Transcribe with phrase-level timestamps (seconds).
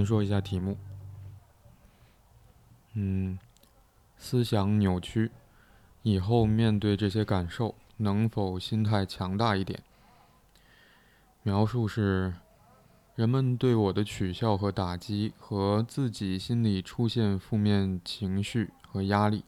[0.00, 0.78] 先说一下题目。
[2.94, 3.38] 嗯，
[4.16, 5.30] 思想扭曲，
[6.02, 9.82] 以后面对这些感受，能否心态强大一点？
[11.42, 12.32] 描述是：
[13.14, 19.44] 人们对我的取笑和打击，和自己心里出现负面情绪和压力。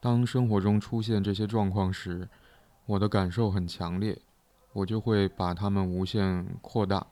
[0.00, 2.28] 当生活中出现这些状况时，
[2.86, 4.18] 我的感受很强烈，
[4.72, 7.06] 我就会把它们无限扩大。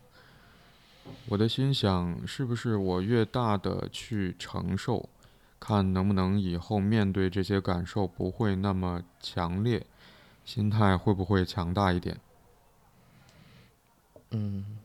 [1.29, 5.09] 我的心想，是不是我越大的去承受，
[5.61, 9.85] 看能不能以后面对这些感受不会那么强烈，
[10.45, 12.19] 心态会不会强大一点？
[14.31, 14.79] 嗯。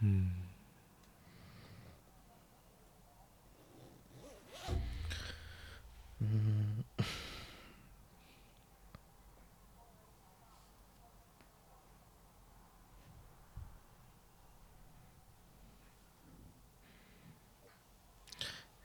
[0.00, 0.37] 嗯，
[6.20, 6.84] 嗯，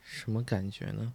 [0.03, 1.13] 什么感觉呢？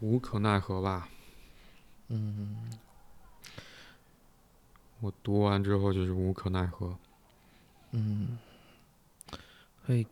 [0.00, 1.08] 无可奈何吧。
[2.08, 2.70] 嗯，
[5.00, 6.98] 我读完之后就是无可奈何。
[7.90, 8.38] 嗯，
[9.84, 10.06] 会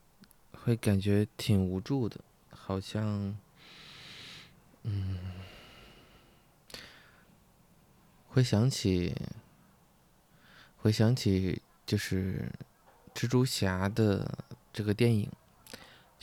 [0.52, 3.36] 会感觉挺无助的，好像，
[4.82, 5.18] 嗯，
[8.28, 9.14] 会想起，
[10.78, 12.50] 会想起就是
[13.14, 15.30] 蜘蛛侠的这个电影。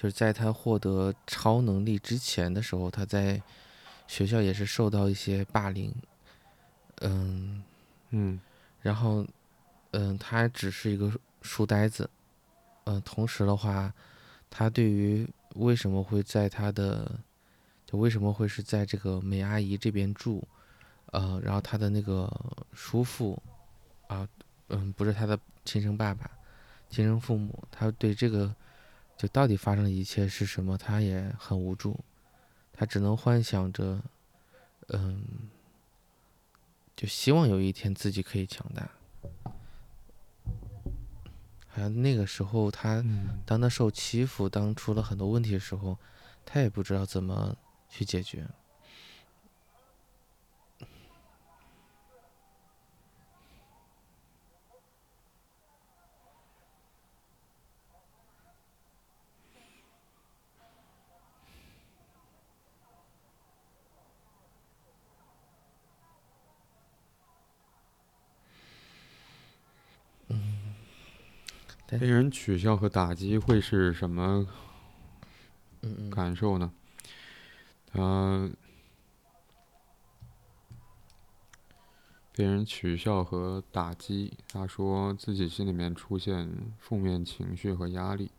[0.03, 3.41] 就是在他获得超能力之前的时候，他在
[4.06, 5.96] 学校也是受到一些霸凌，
[7.00, 7.64] 嗯
[8.09, 8.38] 嗯，
[8.81, 9.25] 然后
[9.92, 11.09] 嗯，他只是一个
[11.42, 12.09] 书呆子，
[12.84, 13.94] 嗯，同时的话，
[14.50, 15.25] 他对于
[15.56, 17.09] 为什么会在他的
[17.86, 20.46] 就为什么会是在这个美阿姨这边住，
[21.13, 22.30] 呃，然后他的那个
[22.74, 23.42] 叔父
[24.08, 24.28] 啊，
[24.68, 26.30] 嗯，不是他的亲生爸爸，
[26.90, 28.53] 亲生父母，他对这个。
[29.18, 30.78] 就到底发生的一切是什么？
[30.78, 32.00] 他也很无助，
[32.74, 34.01] 他只能幻想着，
[34.90, 35.24] 嗯，
[36.96, 38.90] 就希望有一天自己可以强大。
[41.68, 43.03] 好像那个时候，他
[43.46, 45.97] 当他受欺负，当出了很多问题的时候，
[46.45, 47.56] 他也不知道怎么
[47.90, 48.47] 去解决。
[72.00, 74.48] 被人取笑和打击会是什么
[76.12, 76.72] 感受呢？
[77.88, 78.50] 他
[82.36, 86.50] 被人取笑和打击，他说自己心里面出现
[86.80, 88.31] 负面情绪和压力。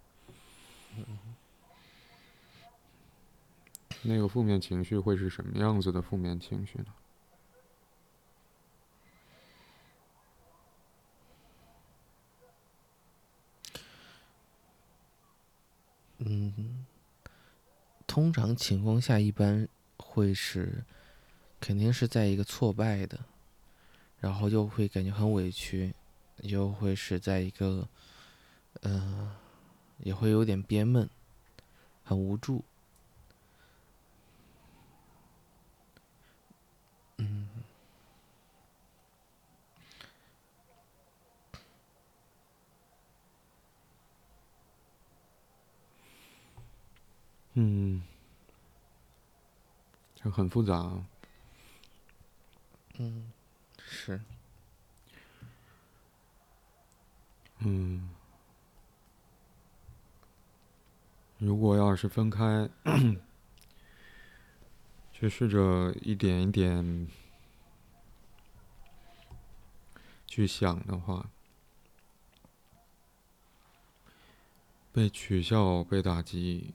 [4.02, 6.86] 那个负面情绪会是什么样子的负面情绪呢？
[16.26, 16.86] 嗯，
[18.14, 19.66] 通常情况下一般
[19.96, 20.84] 会是，
[21.58, 23.18] 肯定是在一个挫败的，
[24.20, 25.92] 然后又会感觉很委屈，
[26.42, 27.88] 又会是在一个，
[28.82, 29.34] 嗯，
[29.98, 31.10] 也会有点憋闷，
[32.04, 32.64] 很无助。
[47.54, 48.02] 嗯，
[50.14, 51.04] 就很复杂。
[52.98, 53.32] 嗯，
[53.78, 54.20] 是。
[57.58, 58.10] 嗯，
[61.38, 62.68] 如果要是分开，
[65.12, 67.08] 去试着一点一点
[70.26, 71.30] 去想的话，
[74.92, 76.74] 被取笑、被打击。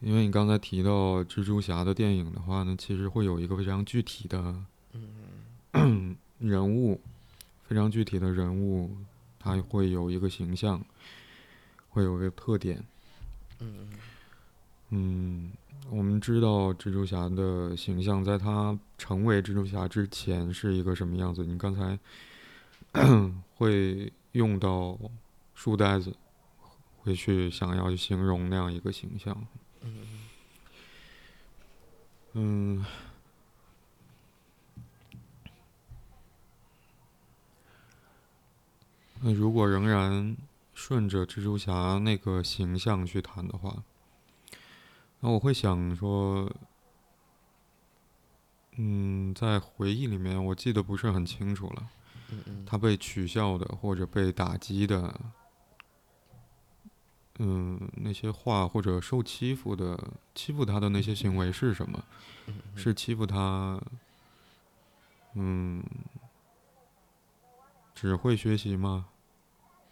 [0.00, 4.54] 因为你刚才提到蜘蛛侠的电影的话呢，其实会有一个非常具体的
[6.38, 7.00] 人物，
[7.66, 8.90] 非常具体的人物，
[9.38, 10.84] 他会有一个形象，
[11.88, 12.84] 会有一个特点。
[13.60, 13.88] 嗯
[14.90, 15.50] 嗯，
[15.90, 21.44] 我们知道蜘蛛侠的形象，在他成为蜘蛛侠之前是一个什么样子？
[21.44, 21.98] 你刚才
[23.56, 24.98] 会用到
[25.54, 26.14] 书呆子，
[26.98, 29.34] 会去想要去形容那样一个形象。
[29.86, 30.06] 嗯。
[32.38, 32.84] 嗯，
[39.22, 40.36] 那如果仍然
[40.74, 43.82] 顺着蜘蛛侠那个形象去谈的话，
[45.20, 46.52] 那我会想说，
[48.72, 51.88] 嗯，在回忆里面，我记得不是很清楚了。
[52.66, 55.18] 他被取笑的或者被打击的，
[57.38, 59.98] 嗯，那些话或者受欺负的、
[60.34, 62.02] 欺负他的那些行为是什么？
[62.74, 63.80] 是欺负他，
[65.34, 65.82] 嗯，
[67.94, 69.06] 只会学习吗？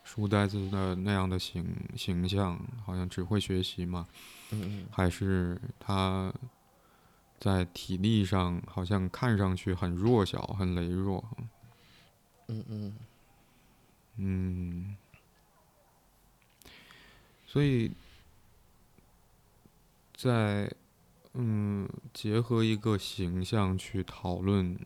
[0.05, 4.06] 书呆子的那样的形形象，好像只会学习吗？
[4.50, 6.32] 嗯还是他
[7.38, 11.25] 在体力上好像看上去很弱小、很羸弱？
[12.49, 12.96] 嗯嗯
[14.17, 14.96] 嗯，
[17.55, 17.93] 所以
[20.12, 20.69] 在
[21.35, 24.77] 嗯结合一个形象去讨论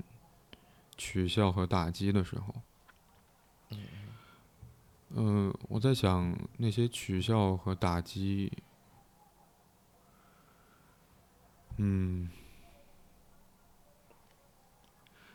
[0.98, 2.54] 取笑和打击的时候，
[5.14, 8.52] 嗯，我在想那些取笑和打击，
[11.78, 12.28] 嗯，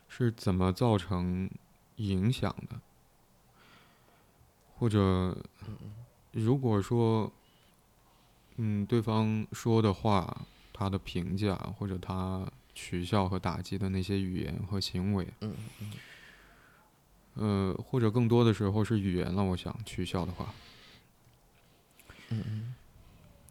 [0.07, 1.49] 是怎么造成
[1.95, 2.79] 影响的？
[4.77, 5.35] 或者，
[6.33, 7.31] 如果说，
[8.57, 12.45] 嗯，对方说的话，他的评价或者他
[12.75, 15.91] 取笑和打击的那些语言和行为，嗯嗯
[17.35, 19.43] 呃，或者更多的时候是语言了。
[19.43, 20.53] 我想取笑的话，
[22.29, 22.75] 嗯嗯。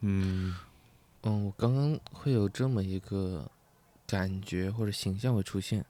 [0.00, 0.56] 嗯。
[1.24, 3.48] 嗯，我刚刚会有这么一个
[4.08, 5.84] 感觉或者形象会出现，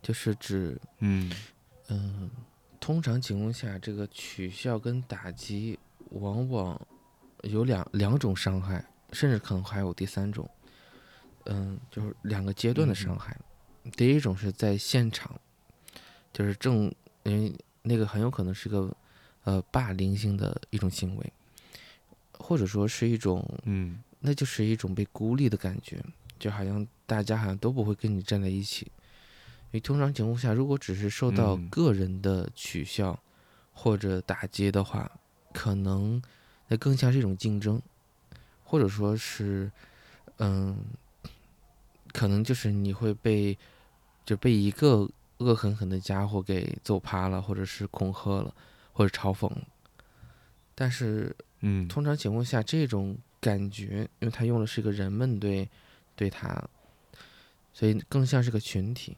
[0.00, 1.32] 就是指嗯。
[1.88, 2.30] 嗯，
[2.78, 5.78] 通常情况下，这个取笑跟打击
[6.12, 6.80] 往往
[7.42, 10.48] 有两两种伤害，甚至可能还有第三种。
[11.46, 13.36] 嗯，就是两个阶段的伤害。
[13.96, 15.34] 第一种是在现场，
[16.32, 16.84] 就是正
[17.24, 18.94] 因为那个很有可能是个
[19.42, 21.32] 呃霸凌性的一种行为，
[22.38, 26.00] 或者说是一种嗯那就是一种被孤立的感觉，
[26.38, 28.86] 就好像大家好像都不会跟你站在一起。
[28.86, 33.18] 因为通常情况下，如果只是受到嗯个人的取笑
[33.72, 35.10] 或者打击的话，
[35.52, 36.20] 可能
[36.68, 37.80] 那更像是一种竞争，
[38.64, 39.70] 或者说是，
[40.38, 40.76] 嗯，
[42.12, 43.58] 可能就是你会被
[44.24, 45.08] 就被一个
[45.38, 48.54] 恶狠狠的家伙给揍趴了，或者是恐吓了，
[48.92, 49.66] 或者嘲讽了。
[50.74, 55.68] 但是嗯通常情况下，这种感觉，因为他用的是一个人们对
[56.16, 56.68] 对他，
[57.72, 59.16] 所以更像是个群体。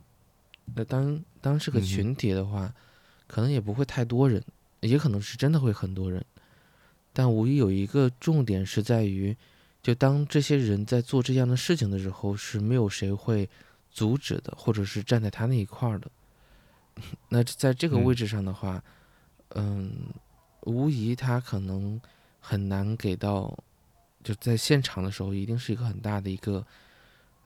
[0.74, 2.74] 那当当是个群体的话，
[3.26, 4.42] 可能也不会太多人，
[4.80, 6.24] 也可能是真的会很多人。
[7.14, 9.34] 但无疑有一个重点是在于，
[9.80, 13.48] 就当这些人在做这样的事情的时候，是没有谁会
[13.90, 16.10] 阻止的，或者是站在他那一块儿的。
[17.30, 18.82] 那在这个嗯位置上的话，
[19.50, 19.92] 嗯，
[20.62, 22.00] 无疑他可能
[22.40, 23.56] 很难给到，
[24.22, 26.66] 就在现场的时候，一定是一个很大的一个，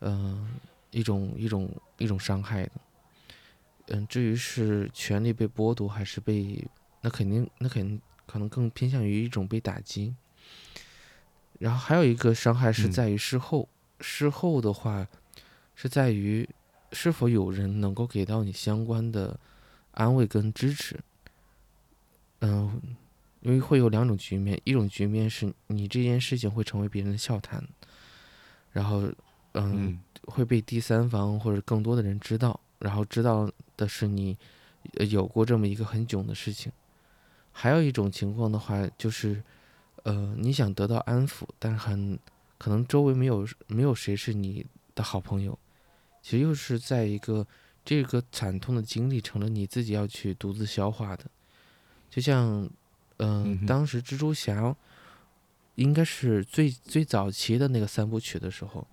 [0.01, 0.55] 嗯、
[0.91, 2.73] 一种一种一种伤害的。
[3.89, 6.67] 嗯，至于是权利被剥夺还是被，
[7.01, 10.15] 那肯定那肯定可能更偏向于一种被打击。
[11.59, 13.69] 然后还有一个伤害是嗯在于事后，
[14.01, 15.09] 事后的话
[15.75, 16.49] 是在于
[16.93, 19.41] 是否有人能够给到你相关的
[19.93, 21.01] 安慰跟支持。
[22.41, 22.81] 嗯，
[23.41, 27.67] 因为会有两种局面，一种局面是你这件事情会成为别人的笑谈，
[28.71, 29.01] 然后
[29.55, 34.39] 嗯嗯会被第三方或者更多的人知道，然后知道的是你
[34.99, 36.71] 呃有过这么一个很囧的事情。
[37.61, 39.43] 还有一种情况的话，就是
[40.05, 42.17] 呃你想得到安抚，但很
[42.57, 45.59] 可能周围没有没有谁是你的好朋友，
[46.23, 47.45] 其实又是在一个
[47.85, 51.25] 这个惨痛的经历成了你自己要去独自消化的，
[52.09, 52.63] 就像
[53.17, 54.73] 嗯、嗯当时蜘蛛侠
[55.75, 58.87] 应该是最最早期的那个三部曲的时候，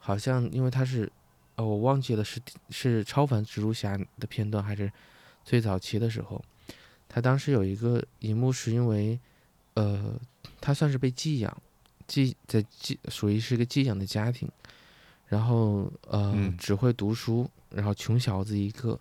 [0.00, 1.08] 好像因为他是，
[1.54, 4.90] 呃，我忘记了是是超凡蜘蛛侠的片段还是
[5.44, 6.44] 最早期的时候，
[7.08, 9.18] 他当时有一个一幕是因为，
[9.74, 10.14] 呃，
[10.60, 11.62] 他算是被寄养，
[12.06, 14.48] 寄在寄属于是一个寄养的家庭，
[15.26, 18.98] 然后呃、嗯只会读书，然后穷小子一个，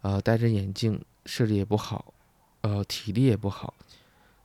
[0.00, 2.14] 呃戴着眼镜，视力也不好，
[2.62, 3.74] 呃体力也不好，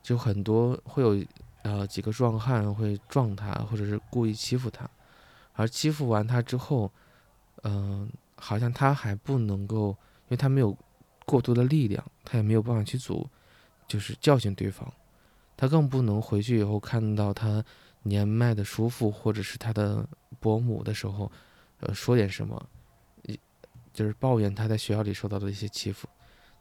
[0.03, 1.25] 就很多会有
[1.63, 4.89] 呃几个壮汉会撞他，或者是故意欺负他，
[5.53, 6.91] 而欺负完他之后，
[7.63, 10.75] 嗯、好像他还不能够，因为他没有
[11.30, 13.30] 过多的力量，他也没有办法去阻，
[13.88, 14.92] 就是教训对方，
[15.56, 17.64] 他更不能回去以后看到他
[18.02, 20.08] 年迈的叔父或者是他的
[20.40, 21.32] 伯母的时候，
[21.82, 22.70] 呃，说点什么，
[23.24, 23.40] 一
[23.94, 26.10] 就是抱怨他在学校里受到的一些欺负。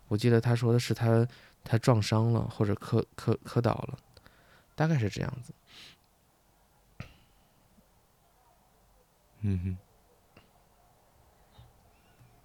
[0.08, 1.26] 我记得他说的是他
[1.64, 3.98] 他撞伤了或者磕磕磕倒了，
[4.74, 5.54] 大概是这样子。
[9.40, 9.78] 嗯哼，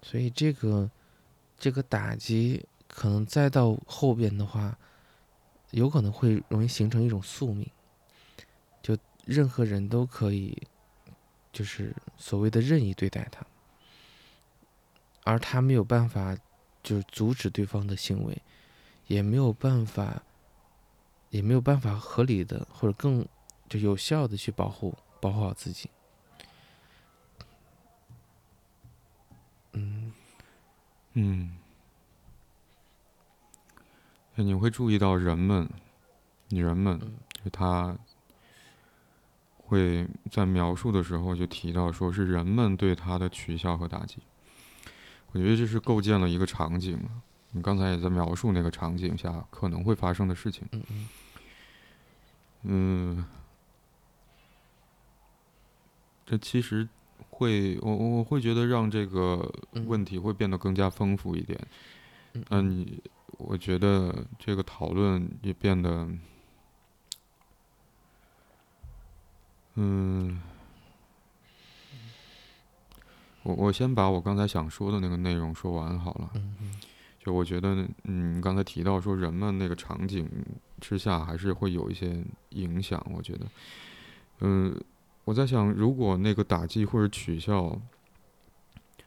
[0.00, 0.88] 所以这个
[1.64, 4.76] 这个打击可能再到后边的话，
[5.70, 7.66] 有可能会容易形成一种宿命，
[8.82, 8.94] 就
[9.24, 10.62] 任何人都可以，
[11.54, 13.46] 就是所谓的任意对待他，
[15.22, 16.36] 而他没有办法
[16.82, 18.42] 就是阻止对方的行为，
[19.06, 20.22] 也没有办法，
[21.30, 23.26] 也没有办法合理的或者更
[23.70, 25.88] 就有效的去保护保护好自己。
[31.14, 31.56] 嗯，
[34.36, 35.68] 哎你会注意到人们，
[36.48, 37.12] 人们嗯
[37.44, 37.96] 就他
[39.56, 44.18] 会在描述的时候就提到说是人们对他的取笑和打击。
[45.32, 46.98] 我觉得这是构建了一个场景。
[47.56, 50.66] 你刚才也在描述那个场景下可能会发生的事情。
[50.72, 51.08] 嗯嗯
[52.62, 53.24] 嗯，
[56.26, 56.88] 这其实
[57.30, 61.58] 会，我我我会觉得让这个嗯问题会变得更加丰富一点。
[62.50, 62.86] 嗯
[63.38, 66.08] 我觉得这个讨论也变得，
[69.74, 70.40] 嗯，
[73.42, 76.30] 我我先把我刚才想说的那个内容说完好了。
[77.18, 80.28] 就我觉得，嗯，刚才提到说人们那个场景
[80.78, 83.02] 之下，还是会有一些影响。
[83.10, 83.46] 我觉得，
[84.40, 84.78] 嗯，
[85.24, 87.80] 我在想，如果那个打击或者取笑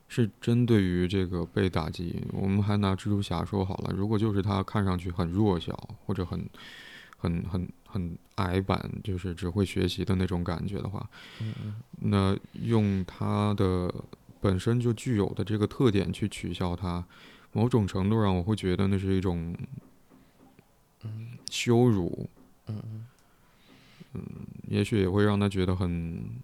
[0.08, 6.50] 是针对于这个被打击，我们还拿蜘蛛侠说好了，如果就是他看上去很弱小或者很、
[7.18, 11.08] 很、很、很矮板，就是只会学习的那种感觉的话，
[12.02, 13.94] 那用他的
[14.40, 17.06] 本身就具有的这个特点去取笑他，
[17.52, 19.56] 某种程度上我会觉得那是一种
[21.04, 21.38] 嗯。
[21.50, 22.30] 羞辱，
[22.68, 23.06] 嗯嗯
[24.68, 26.42] 也许也会让他觉得很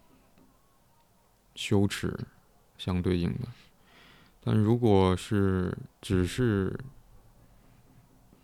[1.55, 2.17] 羞耻，
[2.77, 3.48] 相对应的。
[4.41, 6.77] 但如果是只是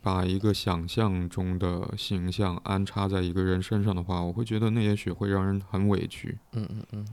[0.02, 6.38] 把一个想象中的形象安插在一个人身上的话，我会觉得那也许会让人很委屈。
[6.54, 7.08] 嗯嗯嗯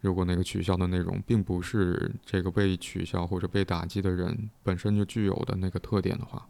[0.00, 6.48] 如果那个取消的内容并不是这个被取消或者被打击的人本身就具有的那个特点的话，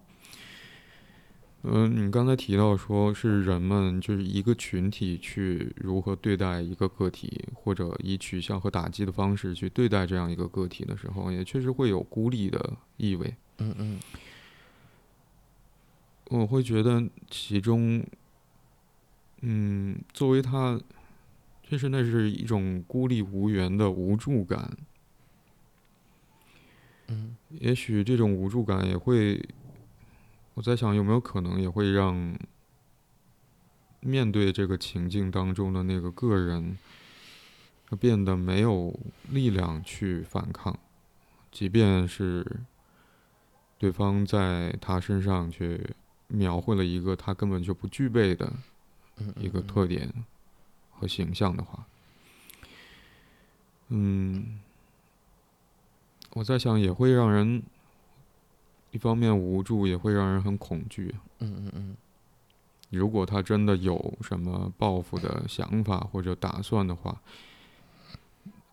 [1.63, 13.35] 嗯、你刚才提到说是人们就是一个群体去如何对待一个个体，或者以取笑和打击的方式去对待这样一个个体的时候，也确实会有孤立的意味。
[13.59, 14.01] 嗯嗯
[16.31, 18.03] 我会觉得其中，
[19.43, 20.81] 嗯，作为他，
[21.63, 24.77] 确实那是一种孤立无援的无助感。
[27.09, 29.43] 嗯也许这种无助感也会，
[30.55, 32.39] 我在想有没有可能也会让
[34.01, 36.79] 面对这个情境当中的那个个人，
[37.99, 38.99] 变得没有
[39.31, 40.79] 力量去反抗，
[41.51, 42.61] 即便是
[43.79, 45.95] 对方在他身上去
[46.29, 48.53] 描绘了一个他根本就不具备的
[49.19, 50.13] 嗯一个特点
[50.91, 51.87] 和形象的话，
[53.89, 54.61] 嗯，
[56.35, 57.63] 我在想也会让人
[58.91, 61.15] 一方面无助，也会让人很恐惧。
[61.39, 61.97] 嗯嗯嗯
[62.91, 67.23] 如果他真的有什么报复的想法或者打算的话，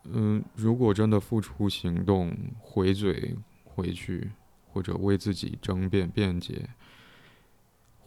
[0.05, 4.31] 嗯，如果真的付出行动回嘴回去，
[4.73, 6.69] 或者为自己争辩辩解，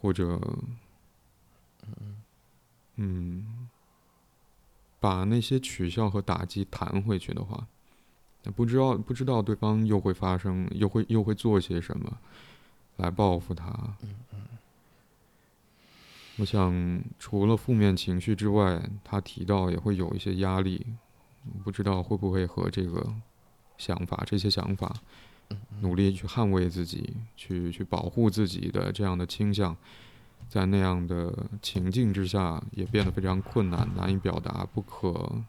[0.01, 0.39] 或者
[2.97, 3.69] 嗯，
[4.99, 7.80] 把那些取笑和打击弹回去的话，那
[8.55, 12.17] 不知道不知道对方又会发生，又会又会做些什么
[12.97, 13.95] 来报复他。
[16.37, 20.83] 我想，除了负面情绪之外，他提到也会有一些压力，
[21.63, 23.13] 不知道会不会和这个
[23.77, 24.95] 想法、这些想法，
[25.81, 29.75] 努力去捍卫自己、去去保护自己的这样的倾向，
[30.49, 35.43] 在那样的情境之下也变得非常困难，难以表达，不可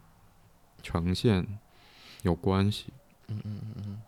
[0.83, 1.47] 呈现，
[2.23, 2.87] 有关系。
[3.27, 4.01] 嗯嗯嗯嗯。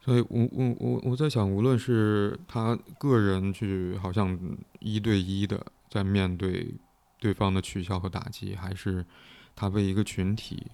[0.00, 4.38] 所以我我我我在想，无论是他个人去好像
[4.80, 6.74] 一对一的在面对
[7.20, 9.04] 对方的取笑和打击，还是
[9.54, 10.66] 他被一个群体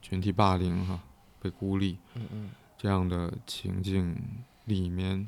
[0.00, 1.00] 群体霸凌哈，
[1.40, 4.16] 被孤立，嗯嗯，这样的情境
[4.66, 5.26] 里面。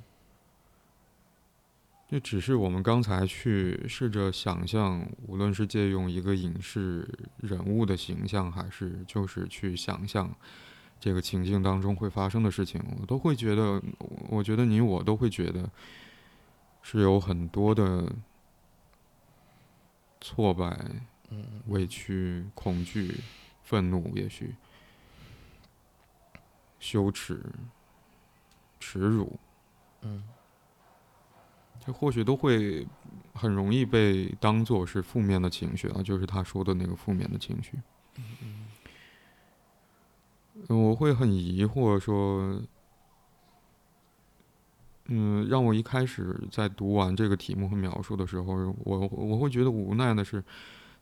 [2.08, 10.34] 这只是我们刚才去试着想象，无论是借用一个影视人物的形象，还是就是去想象
[10.98, 13.82] 这个情境当中会发生的事情，我都会觉得，
[14.30, 15.70] 我觉得你我都会觉得
[16.80, 18.10] 是有很多的
[20.18, 21.02] 挫败、
[21.66, 23.20] 委屈、恐惧、
[23.64, 24.54] 愤怒，也许
[26.80, 27.44] 羞耻、
[28.80, 29.38] 耻辱，
[30.00, 30.24] 嗯。
[31.86, 32.86] 或许都会
[33.32, 37.78] 很容易被当做是负面的情绪啊，就是他说的那个负面的情绪。
[40.68, 42.60] 我会很疑惑说，
[45.06, 50.44] 嗯，让我一开始在读完这个题目和描述的时候，我我会觉得无奈的是，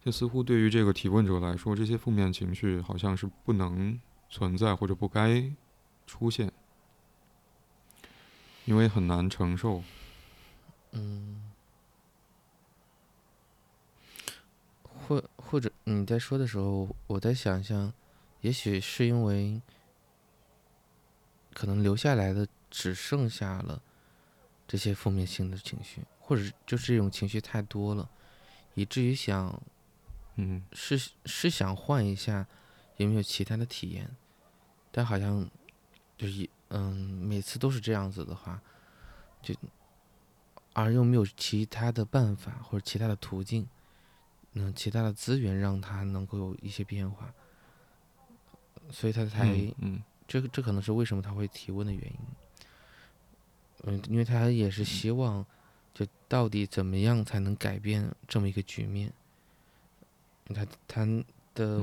[0.05, 5.51] 这似乎对于这个提问者来说，这些负面情绪好像是不能存在或者不该
[6.07, 6.53] 出现，
[8.67, 9.83] 因为很难承受。
[10.99, 11.43] 嗯，
[14.83, 17.93] 或或者你在说的时候，我在想象，
[18.41, 19.61] 也许是因为
[21.53, 23.83] 可能留下来的只剩下了
[24.67, 28.09] 这些负面性的情绪，或者就是这种情绪太多了，
[28.73, 29.63] 以至于想，
[30.37, 32.47] 嗯，是是想换一下
[32.97, 34.17] 有没有其他的体验，
[34.91, 35.47] 但好像
[36.17, 38.63] 就是嗯，每次都是这样子的话，
[39.43, 39.55] 就。
[40.79, 43.67] 而又没有其他的办法或者其他的途径，
[44.53, 47.33] 嗯，其他的资源让他能够有一些变化，
[48.91, 49.49] 所以他才，
[49.79, 52.19] 嗯，这个这可能是为什么他会提问的原因，
[53.85, 55.43] 嗯，因为他也是希望，
[55.95, 59.11] 就到底怎么样才能改变这么一个局面？
[60.55, 61.07] 他他
[61.55, 61.81] 的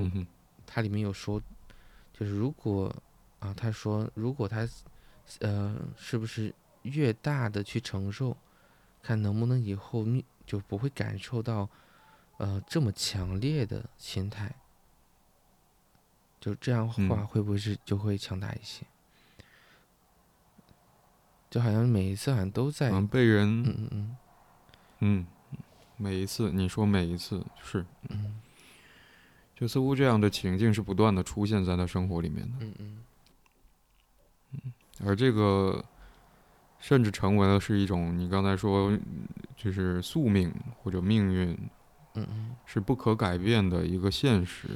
[0.67, 1.41] 他里面有说，
[2.13, 2.95] 就是如果
[3.39, 4.69] 啊，他说如果他，
[5.39, 8.37] 呃，是不是越大的去承受？
[9.03, 10.05] 看能不能以后
[10.45, 11.69] 就不会感受到，
[12.37, 14.55] 呃，这么强烈的心态，
[16.39, 18.85] 就这样话会不会是就会强大一些？
[21.49, 24.17] 就好像每一次好像都在嗯被人，嗯嗯嗯，
[24.99, 25.27] 嗯，
[25.97, 28.41] 每一次你说每一次是，嗯，
[29.53, 33.03] 就似乎这样的情境是不断的出现在他生活里面的，嗯嗯，
[34.51, 34.73] 嗯，
[35.05, 35.83] 而这个。
[36.83, 38.91] 甚至成为了是一种你刚才说，
[39.55, 41.57] 就是宿命或者命运，
[42.15, 44.67] 嗯嗯，是不可改变的一个现实，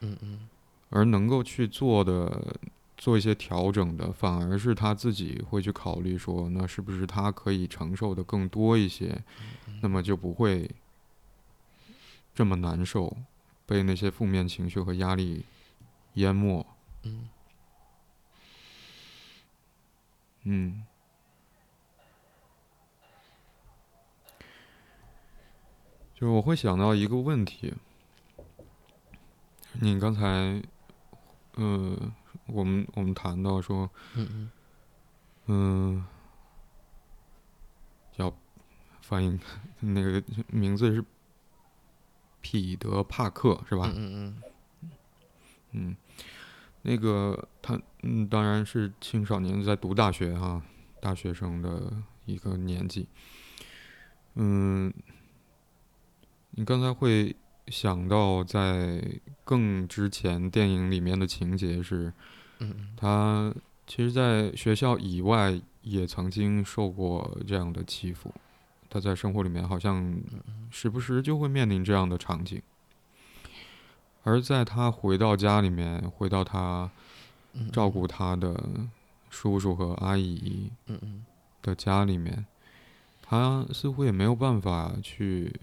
[0.00, 0.46] 嗯嗯，
[0.90, 2.54] 而能够去做的
[2.98, 9.24] 做一些调整的，反而是他自己会去考虑说，那是不是他可以承受的更多一些，
[9.80, 10.70] 那么就不会
[12.34, 13.16] 这么难受，
[13.64, 15.46] 被那些负面情绪和压力
[16.16, 16.66] 淹没，
[17.04, 17.28] 嗯，
[20.42, 20.82] 嗯。
[26.20, 27.72] 就是我会想到一个问题，
[29.80, 30.62] 你刚才，
[31.54, 32.12] 呃，
[32.44, 34.50] 我们我们谈到说，嗯嗯，
[35.46, 36.04] 嗯，
[38.12, 38.36] 叫
[39.00, 39.40] 翻译
[39.80, 41.02] 那个名字是
[42.42, 43.90] 彼得·帕克是吧？
[43.96, 44.42] 嗯嗯
[44.82, 44.92] 嗯，
[45.70, 45.96] 嗯，
[46.82, 50.62] 那个他嗯当然是青少年在读大学哈，
[51.00, 51.90] 大学生的
[52.26, 53.08] 一个年纪，
[54.34, 54.92] 嗯。
[56.60, 57.34] 你刚才会
[57.68, 59.02] 想到，在
[59.46, 62.12] 更之前电影里面的情节是，
[62.94, 63.50] 他
[63.86, 68.30] 其实，在学校以外也曾经受过这样的欺负，
[68.90, 70.14] 他在生活里面好像
[70.70, 72.60] 时不时就会面临这样的场景，
[74.22, 76.90] 而在他回到家里面，回到他
[77.72, 78.62] 照顾他的
[79.30, 80.70] 叔叔和阿姨
[81.62, 82.44] 的家里面，
[83.22, 85.58] 他似乎也没有办法去。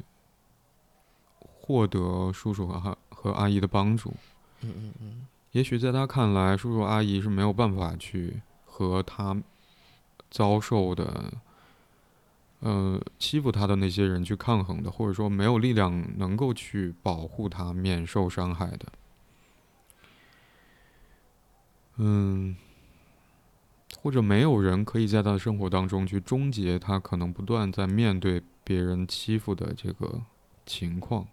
[1.67, 4.13] 获得叔叔和和阿姨的帮助，
[4.61, 9.35] 嗯嗯嗯，也许在他看来，叔叔阿姨是没有办法去和他
[10.31, 11.33] 遭受的，
[12.61, 18.85] 呃，欺负他的那些人去抗衡的，或者说没有力量能够去保护他免受伤害的。
[21.97, 22.55] 嗯，
[23.99, 30.21] 或者没有人可以在他的生活当中去终结他可能不断在面对别人欺负的这个
[30.65, 31.27] 情况。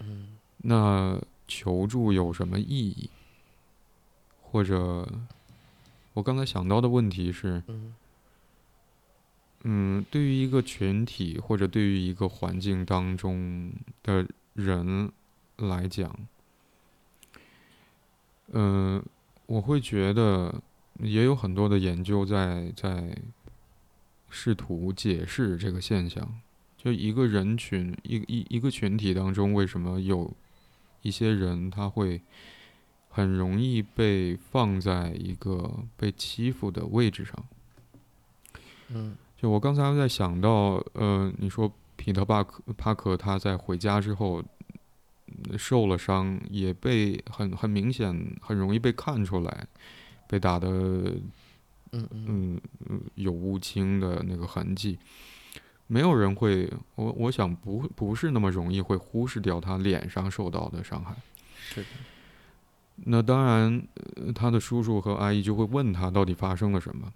[0.00, 3.08] 嗯那求助有什么意义？
[4.42, 5.08] 或者，
[6.12, 7.94] 我刚才想到的问题是，嗯
[9.62, 15.10] 嗯，对于一个群体或者对于一个环境当中的人
[15.56, 16.14] 来讲，
[18.48, 19.02] 嗯、
[19.46, 20.60] 我会觉得
[20.98, 23.16] 也有很多的研究在在
[24.28, 26.40] 试图解释这个现象。
[26.82, 30.32] 就一个人群，一一一个群体当中，为什么有
[31.02, 32.22] 一些人他会
[33.10, 37.36] 很容易被放在一个被欺负的位置上？
[38.88, 44.42] 嗯就我刚才在想到，呃，你说彼得帕克帕克他在回家之后
[45.26, 49.66] 嗯受了伤，也被很很明显，很容易被看出来，
[50.26, 51.22] 被打的嗯
[51.92, 54.98] 嗯嗯嗯有乌青的那个痕迹。
[55.92, 61.16] 没有人会，我我想不不是那么容易会忽视掉他脸上受到的伤害。
[61.58, 61.86] 是的，
[63.06, 63.82] 那当然，
[64.14, 67.12] 呃他的叔叔和阿姨就会问他到底发生了什么。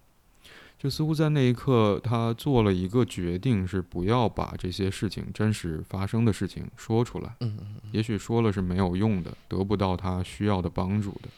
[0.77, 7.37] 就似乎在那一刻，他做了一个决定，是不要把这些事情真实发生的事情说出来。
[7.41, 11.29] 嗯嗯也许说了是没有用的，得不到他需要的帮助的，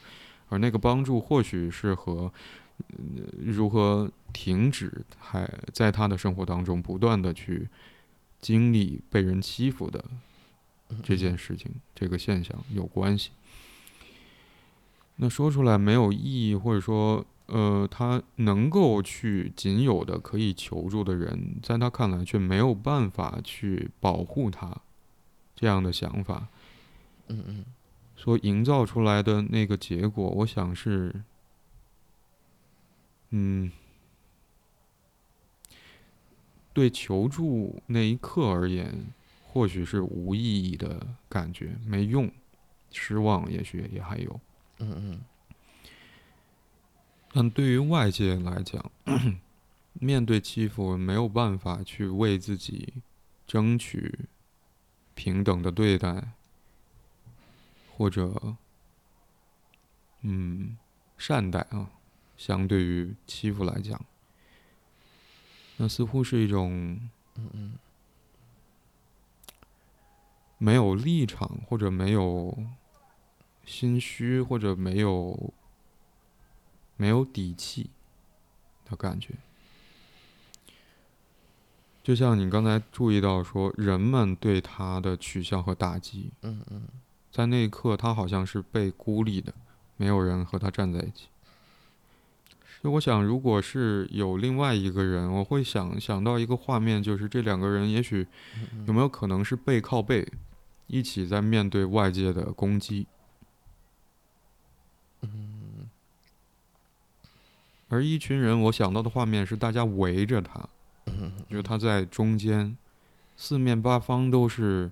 [0.49, 2.31] 而那个帮助或许是和、呃
[3.37, 7.67] 如何停止还在他的生活当中不断的去
[8.39, 10.03] 经历被人欺负的
[10.89, 13.31] 嗯这件事情、这个现象有关系。
[15.17, 24.79] 那说出来没有意义，或者说，呃，他能够去仅有的可以求助的人，在他看来却没有办法去保护他，
[25.55, 26.47] 这样的想法
[27.29, 27.65] 嗯嗯
[28.15, 31.23] 所营造出来的那个结果，我想是，
[33.29, 33.71] 嗯，
[36.73, 39.07] 对求助那一刻而言，
[39.45, 42.31] 或许是无意义的感觉，没用，
[42.91, 44.39] 失望，也许也还有。
[44.79, 45.21] 嗯嗯
[47.33, 48.91] 但对于外界来讲，
[49.93, 52.93] 面对欺负，没有办法去为自己
[53.45, 54.19] 争取
[55.13, 56.31] 平等的对待，
[57.95, 58.57] 或者，
[60.21, 60.77] 嗯，
[61.17, 61.91] 善待啊，
[62.37, 63.99] 相对于欺负来讲，
[65.77, 66.99] 那似乎是一种
[67.35, 67.73] 嗯嗯
[70.57, 72.57] 没有立场，或者没有
[73.65, 75.53] 心虚，或者没有
[76.95, 77.89] 没有底气
[78.85, 79.33] 的感觉。
[82.01, 86.87] 就像你刚才注意到说，人们对他的取笑和打击，嗯嗯
[87.29, 89.53] 在那一刻，他好像是被孤立的，
[89.97, 91.27] 没有人和他站在一起。
[92.79, 98.27] 所以我想，如果是有另外一个人，我会想想到一个画面，就是这两个人也许
[98.85, 100.27] 有没有可能是背靠背，
[100.85, 103.07] 一起在面对外界的攻击，
[105.21, 105.89] 嗯。
[107.89, 110.69] 而一群人，我想到的画面是大家围着他，
[111.07, 111.31] 嗯。
[111.49, 112.77] 就是他在中间，
[113.35, 114.91] 四面八方都是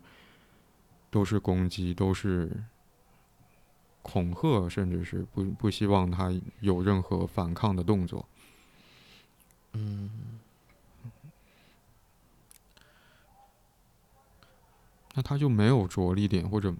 [1.12, 2.50] 都是攻击，都是
[4.05, 8.23] 恐吓，甚至是不不希望他有任何反抗的动作。
[9.73, 10.39] 嗯
[15.15, 16.75] 那他就没有着力点，或者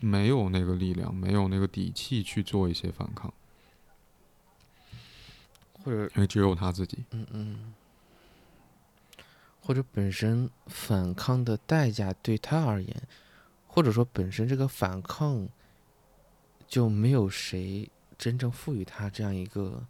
[0.00, 3.32] 没有那个力量，没有那个底气去做一些反抗，
[5.74, 7.04] 或者因为只有他自己。
[7.10, 7.74] 嗯嗯，
[9.60, 13.02] 或者本身反抗的代价对他而言，
[13.72, 15.48] 或者说本身这个反抗
[16.66, 19.86] 就没有谁真正赋予他这样一个，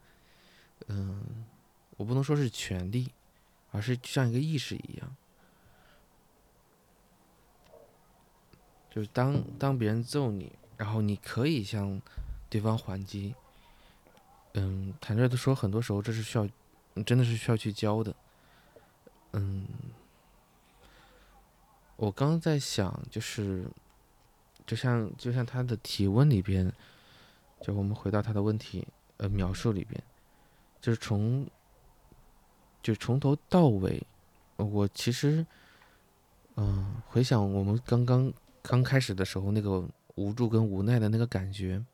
[0.88, 1.46] 嗯，
[1.96, 3.10] 我不能说是权利，
[3.72, 5.16] 而是像一个意识一样，
[8.90, 12.00] 就是当当别人揍你，然后你可以向
[12.50, 13.34] 对方还击。
[14.54, 16.46] 嗯，坦率的说，很多时候这是需要
[17.06, 18.14] 真的是需要去教的。
[19.32, 19.66] 嗯，
[22.00, 23.62] 我刚刚在想，就是
[24.66, 26.72] 就像就像他的提问里边，
[27.60, 30.02] 就我们回到他的问题，呃，描述里边，
[30.80, 31.46] 就是从
[32.82, 34.02] 就从头到尾，
[34.56, 35.44] 我其实，
[36.56, 38.32] 嗯、回想我们刚刚
[38.62, 41.84] 刚开始的时候那个无助跟无奈的那个感觉，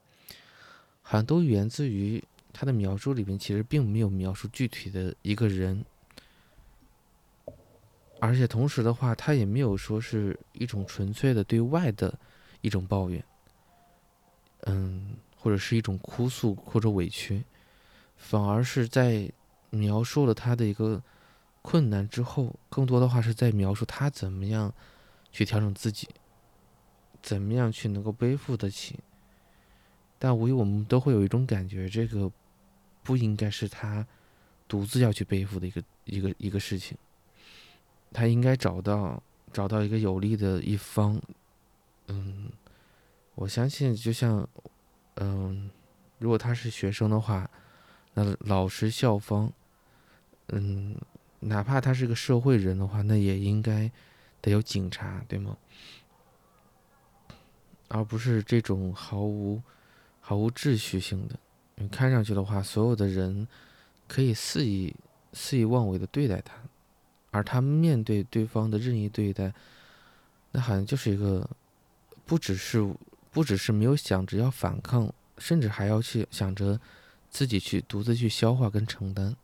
[1.02, 5.84] 好像都源自于他的描述里边其实并没有描述具体的一个人，
[8.26, 12.18] 而且同时的话，他也没有说是一种纯粹的对外的
[12.60, 13.24] 一种抱怨，
[14.62, 17.44] 嗯，或者是一种哭诉或者委屈，
[18.16, 19.30] 反而是在
[19.70, 21.00] 描述了他的一个
[21.62, 24.72] 困难之后，更多的话是在描述他怎么样
[25.30, 26.08] 去调整自己，
[27.22, 28.98] 怎么样去能够背负得起。
[30.18, 32.30] 但无疑我们都会有一种感觉，这个
[33.02, 34.06] 不应该是他
[34.66, 36.96] 独自要去背负的一个一个一个事情。
[38.12, 41.20] 他应该找到找到一个有利的一方。
[42.08, 42.50] 嗯，
[43.34, 44.48] 我相信，就像
[45.16, 45.70] 嗯，
[46.18, 47.50] 如果他是学生的话，
[48.14, 49.52] 那老师、校方，
[50.48, 50.96] 嗯，
[51.40, 53.90] 哪怕他是个社会人的话，那也应该
[54.40, 55.56] 得有警察，对吗？
[57.88, 59.62] 而不是这种毫无。
[60.28, 61.38] 毫无秩序性的，
[61.76, 63.46] 你看上去的话，所有的人
[64.08, 64.92] 可以肆意
[65.32, 66.56] 肆意妄为的对待他，
[67.36, 69.52] 而他面对对方的任意对待，
[70.52, 71.48] 那好像就是一个
[72.24, 72.94] 不只是
[73.30, 76.80] 不只是没有想着要反抗，甚至还要去想着
[77.28, 79.36] 自己去独自去消化跟承担。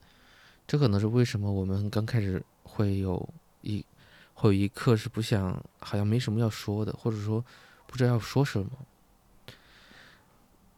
[0.66, 3.28] 这可能是为什么我们刚开始会有
[3.60, 3.84] 一
[4.32, 7.44] 会有一刻是不想，好像没什么要说的，或者说
[7.86, 8.70] 不知道要说什么。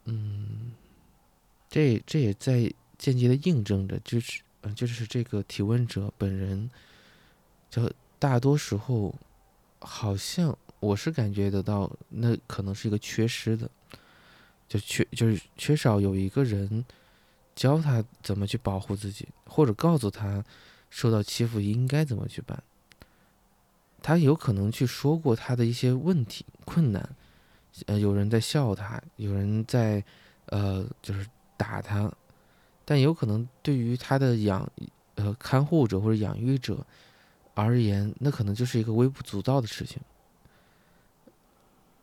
[0.07, 0.73] 嗯，
[1.71, 6.69] 这这也在间接的印证着，就是嗯，就是这个提问者本人，
[7.75, 9.13] 就大多时候，
[9.81, 13.69] 好像我是感觉得到，那可能是一个缺失的，
[14.69, 16.85] 就缺就是缺少有一个人
[17.57, 20.45] 教他怎么去保护自己，或者告诉他
[20.89, 22.63] 受到欺负应该怎么去办。
[24.01, 27.17] 他有可能去说过他的一些问题困难。
[27.87, 30.05] 呃，有人在笑他，有人在，
[30.47, 32.09] 呃，就是打他，
[32.85, 34.71] 但有可能对于他的养，
[35.17, 36.87] 呃，看护者或者养育者
[37.55, 40.01] 而言，那可能就是一个微不足道的事情。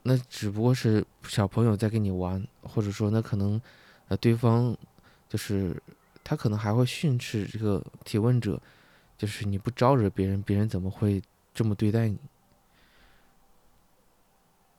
[0.04, 3.62] 那只不过是小朋友在跟你玩，或者说，那可能，
[4.08, 4.76] 呃，对方
[5.30, 5.76] 就是
[6.24, 8.60] 他可能还会训斥这个提问者，
[9.18, 11.22] 就是你不招惹别人，别人怎么会
[11.54, 12.18] 这么对待你？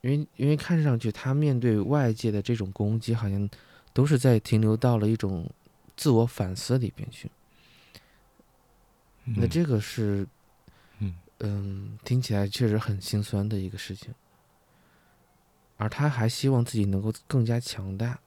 [0.01, 3.49] 因为，因为看上去他面对外界的这种攻击，好像
[3.93, 5.49] 都是在停留到了一种
[5.97, 7.31] 自我反思里边去。
[9.25, 10.27] 那这个是，
[11.43, 14.15] 嗯嗯，听起来确实很心酸的一个事情。
[15.77, 18.19] 而他还希望自己能够更加强大。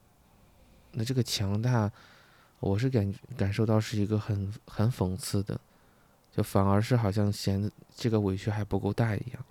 [0.92, 1.90] 那这个强大，
[2.60, 5.58] 我是感感受到是一个很很讽刺的，
[6.30, 9.44] 就反而是好像嫌这个委屈还不够大一样。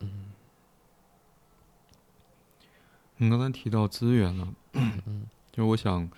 [0.00, 0.32] 嗯。
[3.16, 4.54] 你刚才提到资源了，
[5.52, 6.10] 就我想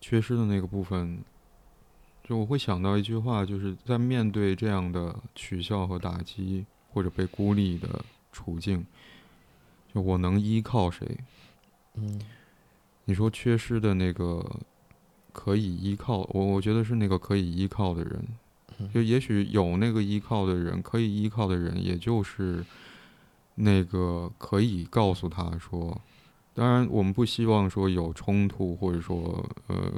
[0.00, 1.22] 缺失的那个部分，
[2.28, 8.84] 就我会想到一句话，就是在面对这样的取笑和打击，或者被孤立的处境，
[9.94, 11.16] 就我能依靠谁？
[11.94, 12.20] 嗯，
[13.06, 14.44] 你说缺失的那个
[15.32, 18.22] 可以依靠，我我觉得是那个可以依靠的人，
[18.92, 22.62] 就也许有那个依靠的人，可以依靠的人，也就是
[23.54, 25.98] 那个可以告诉他说。
[26.52, 29.90] 当然，我们不希望说有冲突，或者说呃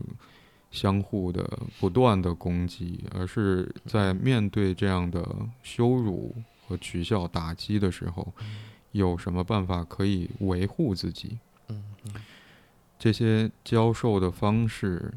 [0.70, 5.26] 相互的不断的攻击，而是在面对这样的
[5.62, 6.34] 羞辱
[6.66, 8.32] 和取笑、打击的时候，
[8.92, 11.38] 有什么办法可以维护自己？
[11.68, 11.84] 嗯
[12.98, 15.10] 这些教授的方式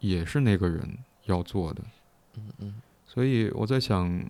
[0.00, 1.82] 也是那个人要做的。
[2.34, 2.74] 嗯嗯。
[3.06, 4.22] 所以我在想，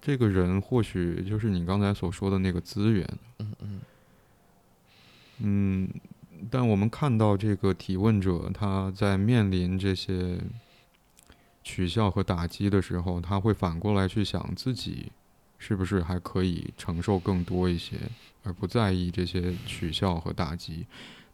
[0.00, 3.08] 这个人或许就是你刚才所说的那个资源。
[3.38, 3.80] 嗯嗯。
[5.38, 5.88] 嗯，
[6.50, 10.38] 但我们看到这个提问者他在面临这些
[11.62, 15.12] 取笑和打击的时候，他会反过来去想自己
[15.58, 17.96] 是不是还可以承受更多一些，
[18.42, 20.86] 而不在意这些取笑和打击，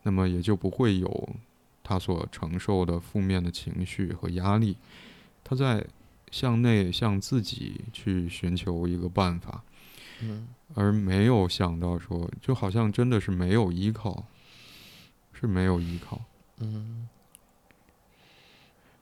[0.02, 1.28] 那么也就不会有
[1.82, 4.76] 他所承受的负面的情绪和压力。
[5.42, 5.86] 他在
[6.30, 9.62] 向内向自己去寻求一个办法。
[10.20, 10.48] 嗯。
[10.74, 14.24] 而没有想到说，就好像真的是没有依靠，
[15.38, 16.20] 是没有依靠。
[16.58, 17.08] 嗯。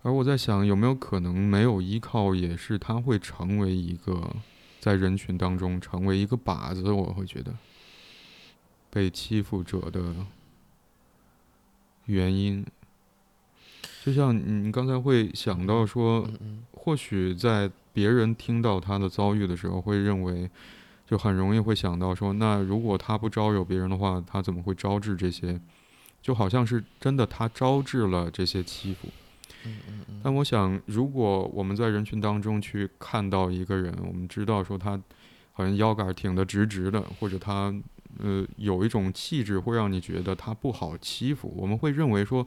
[0.03, 4.35] 而我在想，有没有可能没有依靠，也是他会成为一个
[4.81, 6.91] 在人群当中成为一个靶子？
[6.91, 7.55] 我会觉得，
[8.91, 10.15] 被欺负者的
[12.07, 12.67] 原因，
[14.05, 16.29] 就像你刚才会想到说，
[16.73, 20.51] 或许在别人听到他的遭遇的时候，会认为。
[21.07, 25.61] 就很容易会想到说，那如果他不招惹别人的话，他怎么会招致这些？
[26.25, 29.09] 就好像是真的他招致了这些欺负。
[30.23, 34.99] 但我想，如果我们在人群当中去看到一个人，我们知道说他
[35.53, 37.75] 好像腰杆挺得直直的，或者他
[38.23, 42.43] 呃有一种气质会让你觉得他不好欺负，我们会认为说，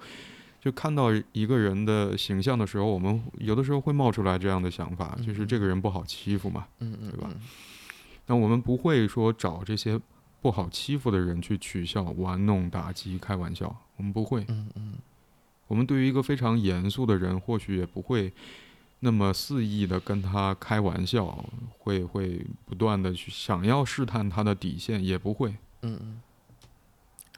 [0.60, 7.42] 就就看到一个人的形象的时候，我们有的时候会冒出来这样的想法，就是这个人不好欺负嘛，嗯嗯，对吧嗯？
[8.26, 9.98] 那我们不会说找这些
[10.42, 14.46] 不好欺负的人去取笑、玩弄、打击、开玩笑，我们不会。
[14.48, 14.94] 嗯嗯
[15.68, 18.32] 我们对于一个非常严肃的人，或许也不会
[19.02, 21.44] 那么肆意的跟他开玩笑，
[21.80, 25.56] 会会不断的去想要试探他的底线，也不会。
[25.82, 26.22] 嗯嗯，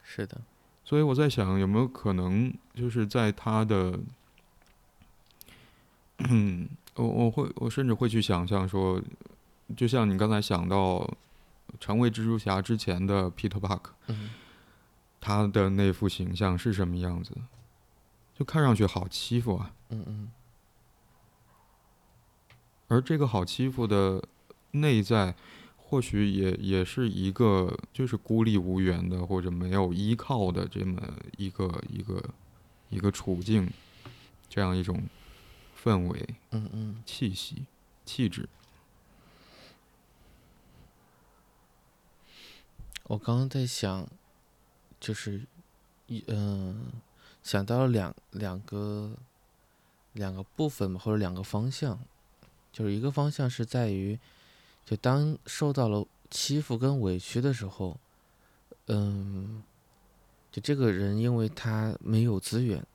[0.04, 0.40] 是的，
[0.86, 4.00] 所以我在想，有没有可能就是在他的，
[6.30, 9.02] 嗯，我我会我甚至会去想象说，
[9.76, 11.10] 就像你刚才想到
[11.80, 14.30] 成为蜘蛛侠之前的 Peter Park，嗯。
[15.22, 17.36] 他的那副形象是什么样子？
[18.38, 20.32] 就看上去好欺负啊，嗯嗯。
[22.88, 24.24] 而这个好欺负的
[24.72, 25.36] 内在，
[25.76, 31.02] 或许也也是一个就是孤立无援的或者没有依靠的这么
[31.36, 32.24] 一个一个
[32.90, 33.70] 一个处境，
[34.48, 35.04] 这样一种
[35.84, 37.66] 氛围、嗯嗯，气息、
[38.06, 38.48] 气质。
[43.10, 44.08] 我刚刚在想，
[45.00, 45.42] 就是
[46.06, 46.92] 一嗯、
[47.42, 49.10] 想到了两两个
[50.14, 51.98] 两个部分嘛，或者两个方向，
[52.72, 54.20] 就是一个方向是在于，
[54.86, 57.98] 就当受到了欺负跟委屈的时候，
[58.86, 59.64] 嗯，
[60.52, 62.86] 就这个人因为他没有资源，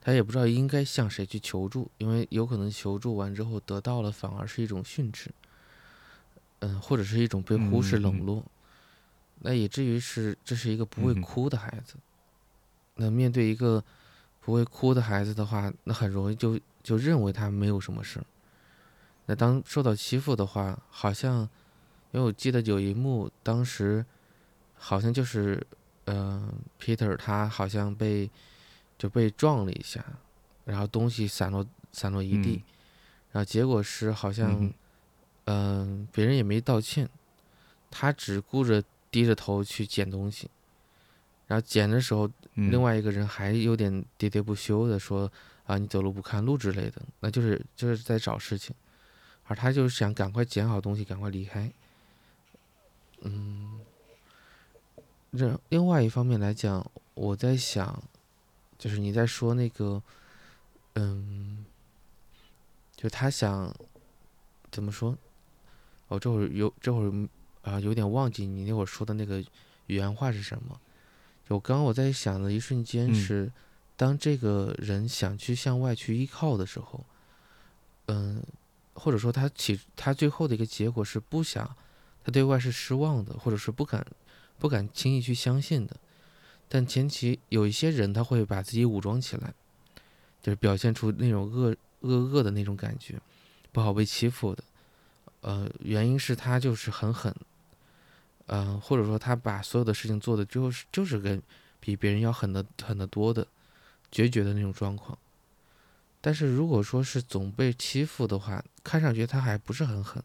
[0.00, 5.32] 他也不知道应该向谁去求助，因为有可能求助完之后得到了反而是一种训斥，
[6.60, 8.44] 嗯，或者是一种被忽视嗯嗯冷落。
[9.42, 11.94] 那以至于是这是一个不会哭的孩子。
[12.94, 13.82] 那面对一个
[14.40, 18.24] 不会哭的孩子的话，那很容易就就认为他没有什么事儿。
[19.26, 21.48] 那当受到欺负的话，好像
[22.10, 24.04] 因为我记得有一幕，当时
[24.74, 25.64] 好像就是
[26.04, 28.30] 呃，Peter 他好像被
[28.98, 30.04] 就被撞了一下，
[30.64, 32.62] 然后东西散落散落一地，嗯
[33.32, 34.70] 然后结果是好像
[35.46, 37.08] 嗯，别人也没道歉，
[37.90, 40.50] 他只顾着低着头去捡东西，
[41.46, 42.72] 然后捡的时候，嗯。
[42.72, 45.30] 另外一个人还有点喋喋不休的说
[45.66, 48.74] 啊，你走路不看路之类的，那就是就是在找事情，
[49.44, 51.70] 而他就是想赶快捡好东西，赶快离开。
[53.20, 53.80] 嗯，
[55.36, 58.02] 这另外一方面来讲，我在想，
[58.78, 60.02] 就是你在说那个，
[60.94, 61.64] 嗯，
[62.96, 63.72] 就他想
[64.70, 65.16] 怎么说？
[66.08, 67.28] 我这会儿有这会儿
[67.62, 69.42] 啊、有点忘记你那会儿说的那个
[69.86, 70.80] 原话是什么。
[71.48, 73.52] 就刚刚我在想的一瞬间嗯是，
[73.96, 77.04] 当这个人想去向外去依靠的时候，
[78.06, 78.42] 嗯，
[78.94, 81.76] 或者说他起他最后的一个结果是不想，
[82.24, 84.06] 他对外是失望的，或者是不敢
[84.58, 85.96] 不敢轻易去相信的。
[86.68, 89.52] 但前期有一些人他会把自己武装起来，
[90.40, 93.20] 就是表现出那种恶恶恶的那种感觉，
[93.72, 94.64] 不好被欺负的。
[95.42, 97.34] 呃，原因是他就是很狠，
[98.54, 101.42] 嗯、或者说他把所有的事情做的就是就是跟
[101.80, 103.46] 比别人要狠的狠得多的，
[104.10, 105.16] 决绝的那种状况。
[106.20, 110.22] 但是如果说是总被欺负的话，看上去他还不是很狠，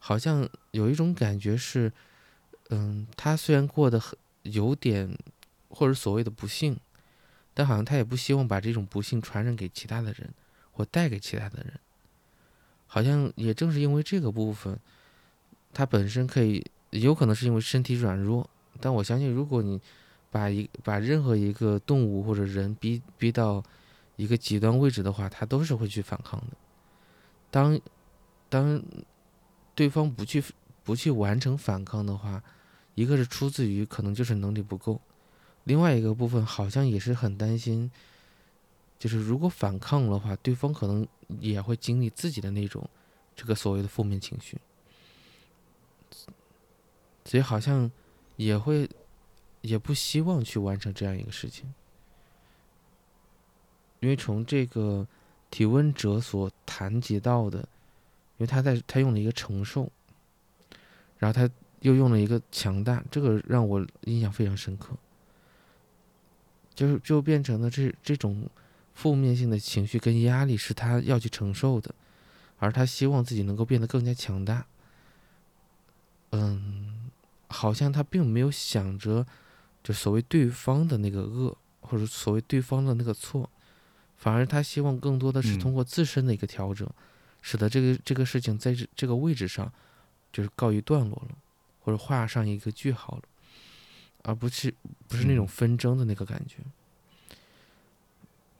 [0.00, 1.92] 好像有一种感觉是，
[2.70, 5.16] 嗯，他虽然过得很有点
[5.68, 6.76] 或者所谓的不幸，
[7.54, 10.34] 但好像他也不希望把这种不幸传染给其他的人，
[10.72, 11.78] 或带给其他的人。
[12.88, 14.76] 好像也正是因为这个部分，
[15.72, 18.48] 他本身可以有可能是因为身体软弱，
[18.80, 19.80] 但我相信，如果你
[20.30, 23.62] 把一把任何一个动物或者人逼逼到
[24.16, 26.56] 一个极端位置的话，他都是会去反抗的。
[27.50, 27.80] 当
[28.48, 28.82] 当
[29.74, 30.42] 对方不去
[30.82, 32.42] 不去完成反抗的话，
[32.94, 35.00] 一个是出自于可能就是能力不够，
[35.64, 37.90] 另外一个部分好像也是很担心，
[38.98, 41.06] 就是如果反抗的话，对方可能
[41.38, 42.88] 也会经历自己的那种
[43.34, 44.58] 这个所谓的负面情绪，
[47.30, 47.88] 所以好像
[48.34, 48.90] 也会
[49.60, 51.72] 也不希望去完成这样一个事情，
[54.00, 55.06] 因为从这个
[55.48, 59.88] 提问者所谈及到的，因为他在他用了一个承受，
[61.18, 61.48] 然后他
[61.82, 64.96] 又用了一个强大，这个让我印象非常深刻，
[66.74, 68.50] 就是就变成了这这种
[68.92, 71.94] 负面性的情绪跟压力是他要去承受的，
[72.58, 74.66] 而他希望自己能够变得更加强大。
[76.32, 76.89] 嗯，
[77.50, 79.26] 好像他并没有想着，
[79.82, 83.50] 就所谓对方的那个恶，或者所谓对方的那个错，
[84.16, 85.58] 反而他希望更多的是嗯。
[85.58, 86.88] 通过自身的一个调整，
[87.42, 89.70] 使得这个这个事情在这这个位置上，
[90.32, 91.36] 就是告一段落了，
[91.80, 93.22] 或者画上一个句号了，
[94.22, 94.72] 而不是
[95.08, 95.48] 不是那种嗯。
[95.48, 96.58] 纷争的那个感觉。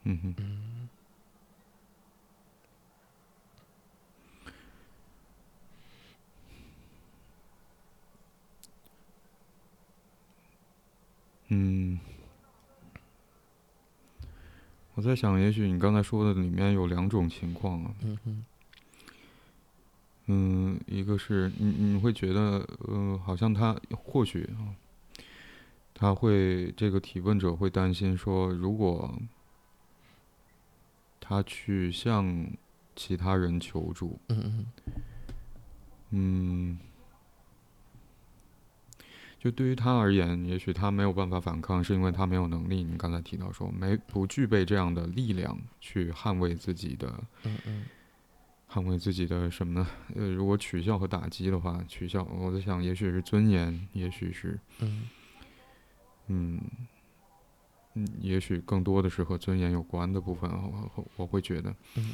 [0.03, 0.35] 嗯哼，
[11.53, 11.99] 嗯，
[14.93, 17.93] 我在想，也许你刚才说的里面有两种情况啊。
[18.03, 18.45] 嗯哼，
[20.27, 24.71] 嗯，一个是你你会觉得，呃，好像他或许啊，
[25.93, 29.13] 他会这个提问者会担心说，如果
[31.19, 32.49] 他去向
[32.95, 34.65] 其他人求助，嗯嗯
[36.11, 36.79] 嗯，
[39.41, 42.83] 就对于他而言，也许他没有办法反抗，是因为他没有能力。
[42.83, 47.11] 你刚才提到说，没不具备这样的力量去捍卫自己的，
[47.43, 47.83] 嗯嗯
[48.69, 49.87] 捍卫自己的什么呢？
[50.13, 55.09] 呃，如果取笑和打击的话，取笑，我在想，也许是尊严，也许是，嗯
[56.27, 56.61] 嗯，
[57.95, 62.13] 嗯，也许更多的是和尊严有关的部分，我我我会觉得，嗯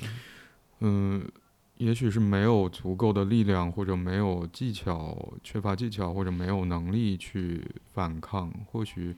[0.79, 1.31] 嗯，
[1.77, 9.15] 也许是没有足够的力量，或者没有技巧，缺乏技巧，或者没有能力去反抗，或许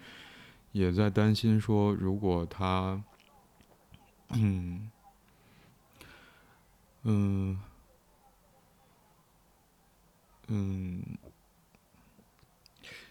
[0.73, 3.01] 也在担心说，如果他，
[4.31, 4.91] 嗯，
[7.03, 7.57] 嗯，
[10.47, 11.01] 嗯，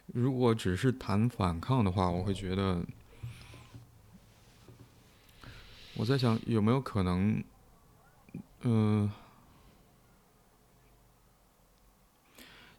[0.09, 2.85] 如果只是谈反抗的话，我会觉得，
[5.97, 7.43] 我在想有没有可能，
[8.61, 9.11] 嗯、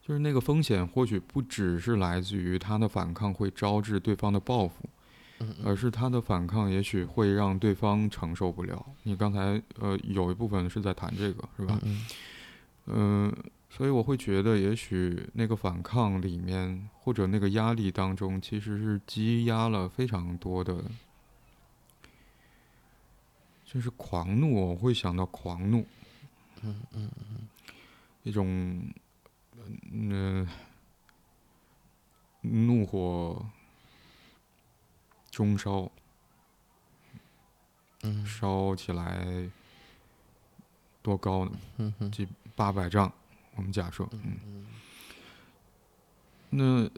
[0.09, 4.89] 就是那个风险或许不只是来自于他的反抗会招致对方的报复，
[5.37, 8.83] 嗯而是他的反抗也许会让对方承受不了。
[9.03, 11.79] 你刚才呃有一部分是在谈这个，是吧？
[11.83, 12.05] 嗯
[12.87, 13.37] 嗯，
[13.69, 20.83] 所以我会觉得，也许那个反抗里面，或者那个压力当中，其实是积压了非常多的，
[23.63, 24.71] 就是狂怒。
[24.71, 25.85] 我会想到狂怒，
[26.63, 27.47] 嗯嗯嗯
[28.23, 28.83] 一种，
[29.91, 30.47] 嗯、
[32.41, 33.45] 怒火
[35.29, 35.91] 中烧，
[38.03, 38.25] 嗯。
[38.25, 39.49] 烧起来
[41.01, 41.93] 多高呢？
[42.11, 43.11] 几八百丈，
[43.55, 44.65] 我们假设，嗯，
[46.49, 46.89] 那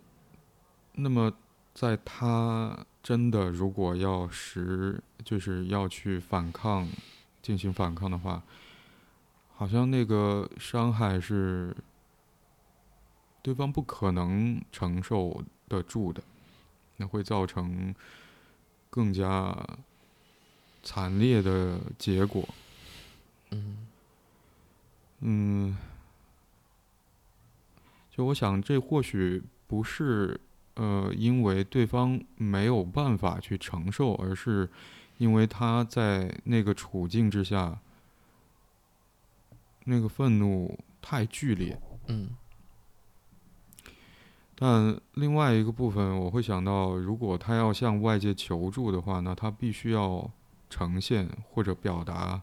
[0.94, 1.32] 那么
[1.74, 6.88] 在他真的如果要实就是要去反抗，
[7.42, 8.44] 进行反抗的话，
[9.56, 11.76] 好像那个伤害是
[13.42, 16.22] 对方不可能承受得住的，
[16.98, 17.94] 那会造成
[18.90, 19.56] 更加
[20.84, 22.48] 惨烈的结果。
[23.52, 23.88] 嗯
[25.20, 25.78] 嗯，
[28.10, 30.40] 就我想，这或许不是
[30.76, 34.70] 呃，因为对方没有办法去承受，而是
[35.18, 37.80] 因为他在那个处境之下，
[39.84, 41.80] 那个愤怒太剧烈。
[42.08, 42.36] 嗯
[44.64, 50.30] 但另外一个部分，我会想到，如果他要向外界求助的话，那他必须要
[50.70, 52.40] 呈现或者表达、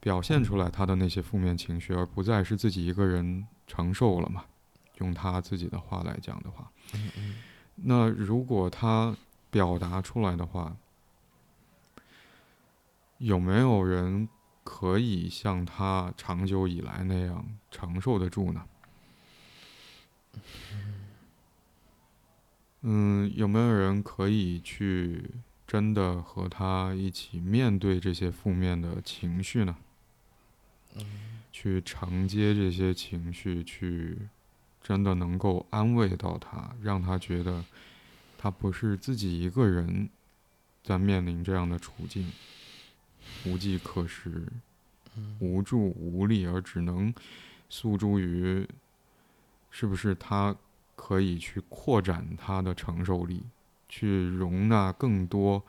[0.00, 4.46] 表现出来他的那些负面情绪，而不再是自己一个人承受了嘛。
[4.96, 7.34] 用他自己的话来讲的话，嗯嗯
[7.74, 9.14] 那如果他
[9.50, 10.74] 表达出来的话，
[13.18, 14.26] 有没有人
[14.64, 18.64] 可以像他长久以来那样承受得住呢？
[22.82, 25.30] 嗯，有没有人可以去
[25.66, 29.76] 真的和他一起面对这些负面的情绪呢？
[31.52, 34.16] 去承接这些情绪，去
[34.80, 37.64] 真的能够安慰到他，让他觉得
[38.38, 40.08] 他不是自己一个人
[40.84, 42.32] 在面临这样的处境，
[43.44, 44.46] 无计可施、
[45.40, 47.12] 无助无力，而只能
[47.68, 48.66] 诉诸于
[49.70, 50.54] 是不是他
[50.96, 53.42] 可以去扩展他的承受力，
[53.88, 55.62] 去容纳更多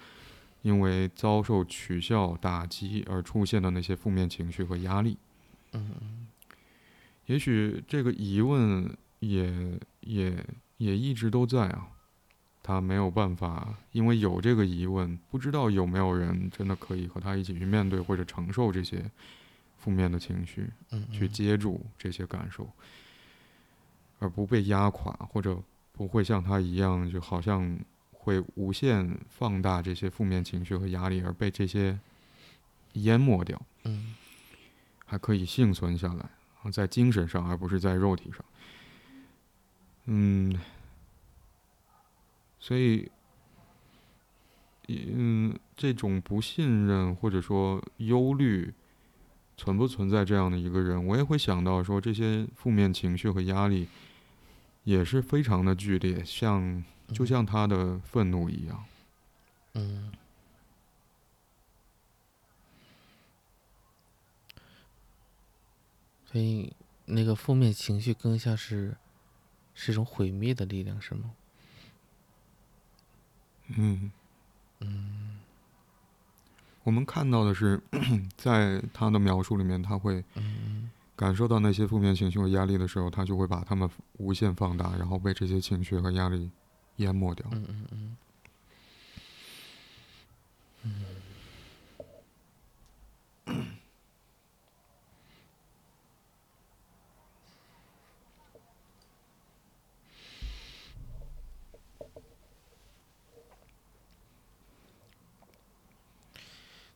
[0.61, 5.17] 因为遭受取笑、打击而出现的那些负面情绪和压力。
[5.73, 6.27] 嗯
[7.27, 10.43] 也许这个疑问也也
[10.77, 11.89] 也一直都在啊，
[12.63, 19.11] 他没有办法，因为有这个疑问，不知道有没有人真的可以和他一起去面对或者承受这些
[19.77, 22.67] 负面的情绪，嗯去接住这些感受，
[24.19, 25.57] 而不被压垮，或者
[25.91, 27.77] 不会像他一样，就好像
[28.11, 31.97] 会无限放大这些负面情绪和压力，而被这些
[32.93, 33.61] 淹没掉。
[33.85, 34.15] 嗯
[35.05, 36.29] 还可以幸存下来，
[36.61, 38.45] 啊在精神上而不是在肉体上。
[40.05, 40.59] 嗯，
[42.59, 43.09] 所以，
[44.87, 48.71] 嗯，这种不信任或者说忧虑，
[49.57, 53.87] 存不存在这样的一个人，我也会想到说这些负面情绪和压力，
[54.89, 56.83] 也是非常的剧烈，像
[57.13, 58.83] 就像他的愤怒一样。
[59.73, 60.11] 嗯。
[66.25, 66.73] 所以，
[67.05, 68.97] 那个负面情绪更像是，
[69.75, 71.31] 是一种毁灭的力量，是吗？
[73.77, 74.11] 嗯。
[74.79, 75.39] 嗯。
[76.83, 77.79] 我们看到的是，
[78.35, 80.23] 在他的描述里面，他会
[81.19, 86.49] 感受到那些负面情绪和压力的时候，他就会把他们无限放大，然后被这些情绪和压力
[86.95, 87.45] 淹没掉。
[87.51, 88.15] 嗯嗯嗯。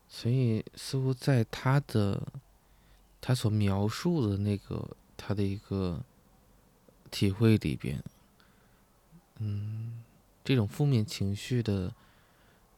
[0.08, 2.26] 所以，似乎在他的
[3.26, 5.98] 他所描述的那个他的一个
[7.10, 8.04] 体会里边，
[9.38, 10.04] 嗯，
[10.44, 11.90] 这种负面情绪的，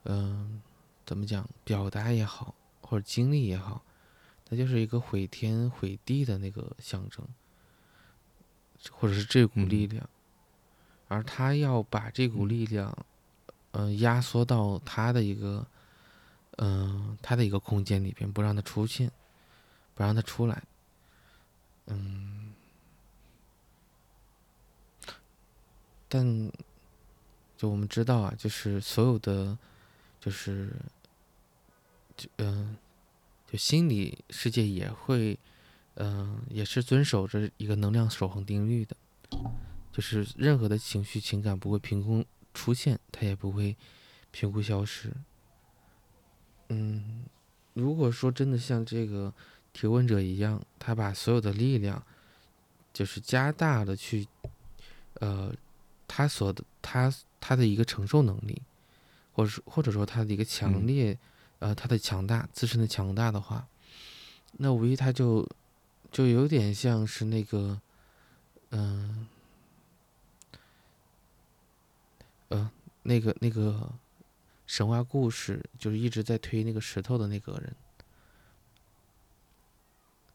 [0.05, 0.62] 嗯，
[1.05, 3.82] 怎么讲，表达也好，或者经历也好，
[4.44, 7.26] 它就是一个毁天毁地的那个象征，
[8.92, 10.09] 或者是这股力量，
[11.09, 12.97] 而他要把这股力量，
[13.72, 15.66] 嗯，压缩到他的一个。
[16.59, 19.12] 嗯，他的一个空间里边不让它出现，
[19.97, 20.62] 不让他出来。
[21.86, 22.53] 嗯，
[26.09, 26.53] 但
[27.57, 29.59] 就我们知道啊，就是所有的，
[30.20, 30.72] 就是
[32.16, 32.76] 就嗯，
[33.51, 35.38] 就心理世界也会，
[35.94, 38.97] 嗯，也是遵守着一个能量守恒定律的，
[39.92, 43.76] 就是任何的情绪情感不会凭空出现，它也不会
[44.30, 45.12] 凭空消失。
[46.68, 47.24] 嗯，
[47.74, 49.32] 如果说真的像这个
[49.77, 52.03] 提问者一样，他把所有的力量，
[52.95, 54.27] 就是加大了去，
[55.20, 55.53] 呃，
[56.09, 58.62] 他所的他他的一个承受能力，
[59.33, 61.18] 或者说或者说他的一个强烈，
[61.59, 63.68] 呃，他的强大自身的强大的话，
[64.53, 65.47] 那无疑他就
[66.11, 67.79] 就有点像是那个，
[68.70, 69.29] 嗯，
[72.49, 72.70] 呃，
[73.03, 73.93] 那个那个。
[74.68, 77.72] 神话故事就是一直在推那个石头的那个人，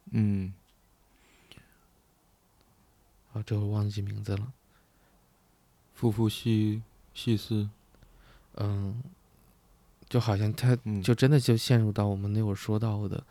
[0.09, 0.53] 嗯，
[3.33, 4.51] 啊，这会忘记名字了。
[5.93, 6.81] 夫妇细
[7.13, 7.69] 细思，
[8.55, 9.03] 嗯，
[10.09, 13.23] 就好像他就真的就陷入到我们那会儿说到的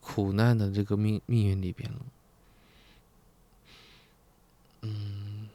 [0.00, 2.06] 苦难的这个命命运里边了，
[4.82, 5.48] 嗯。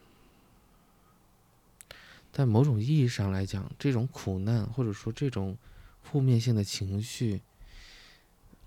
[2.30, 5.58] 在某种意义上来讲，这种苦难或者说这种
[6.04, 7.42] 负面性的情绪，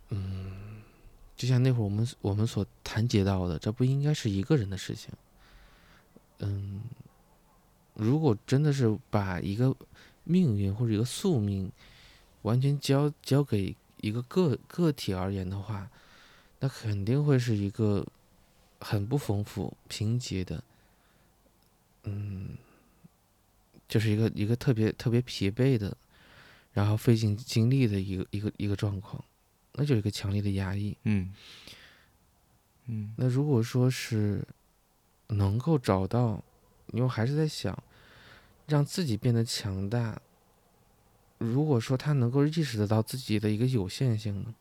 [0.08, 0.82] 嗯，
[1.40, 5.10] 就像那会儿我们我们所谈及到的，这不应该是一个人的事情。
[6.40, 6.82] 嗯，
[7.94, 9.74] 如果真的是把一个
[10.24, 11.72] 命运或者一个宿命
[12.42, 15.90] 完全交交给一个个个体而言的话，
[16.58, 18.06] 那肯定会是一个
[18.78, 20.62] 很不丰富、贫瘠的，
[22.02, 22.50] 嗯。
[23.88, 25.96] 就是一个一个特别特别疲惫的，
[26.74, 29.24] 然后费尽精力的一个一个一个状况，
[29.80, 30.94] 那就是一个强烈的压抑。
[31.04, 31.32] 嗯，
[32.84, 33.14] 嗯。
[33.16, 34.46] 那如果说是
[35.28, 36.44] 能够找到，
[36.88, 37.82] 因为还是在想，
[38.66, 40.20] 让自己变得强大。
[41.38, 44.54] 如果说他能够意识得到自己的一个有限性呢，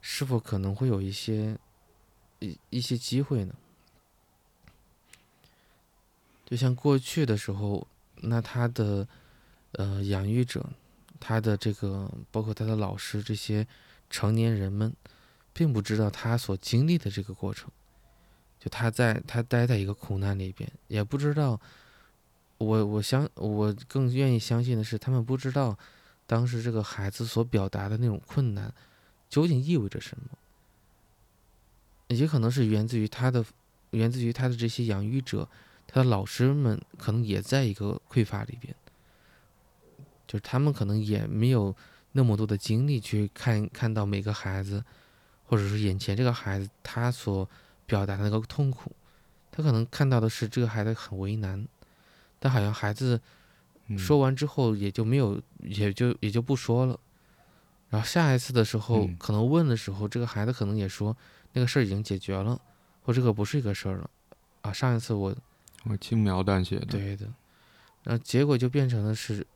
[0.00, 1.58] 是否可能会有一些
[2.38, 3.54] 一一些机会呢？
[6.46, 7.86] 就像过去的时候。
[8.22, 9.08] 那他的，
[9.72, 10.62] 呃，养育者，
[11.18, 13.66] 他的这个包括他的老师这些
[14.10, 14.92] 成年人们，
[15.52, 17.70] 并不知道他所经历的这个过程，
[18.58, 21.58] 就他在他待在一个苦难里边，也不知道，
[22.58, 25.78] 我我相我更愿意相信的是，他们不知道
[26.26, 28.74] 当时这个孩子所表达的那种困难
[29.28, 30.36] 究竟意味着什么，
[32.08, 33.44] 也可能是源自于他的，
[33.92, 35.48] 源自于他的这些养育者。
[35.92, 38.72] 他的老师们可能也在一个匮乏里边，
[40.24, 41.74] 就是他们可能也没有
[42.12, 44.84] 那么多的精力去看看到每个孩子，
[45.44, 47.48] 或者是眼前这个孩子他所
[47.86, 48.92] 表达的那个痛苦，
[49.50, 51.66] 他可能看到的是这个孩子很为难，
[52.38, 53.20] 但好像孩子
[53.98, 56.98] 说完之后也就没有，也就也就不说了，
[57.88, 61.16] 然后下一次的时候可能问的时候，这个孩子可能也说
[61.52, 62.60] 那个事儿已经解决了，
[63.02, 64.10] 或这个不是一个事儿了，
[64.62, 65.34] 啊，上一次我。
[65.84, 67.24] 我轻描淡写的，对的，
[68.02, 69.46] 然后结果就变成了是，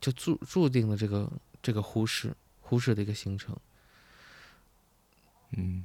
[0.00, 1.30] 就注注定了这个
[1.66, 3.56] 这个忽视忽视的一个形成。
[5.50, 5.84] 嗯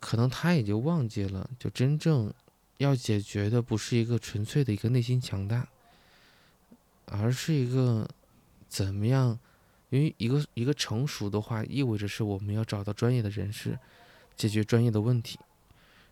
[0.00, 2.34] 可能他也就忘记了，就真正
[2.78, 5.68] 要解决的不是一个纯粹的一个内心强大，
[7.04, 8.08] 而是一个
[8.68, 9.38] 怎么样？
[9.90, 13.78] 因为一个一个成熟的话，意味着是我们要找到专业的人士，
[14.34, 15.38] 解决专业的问题，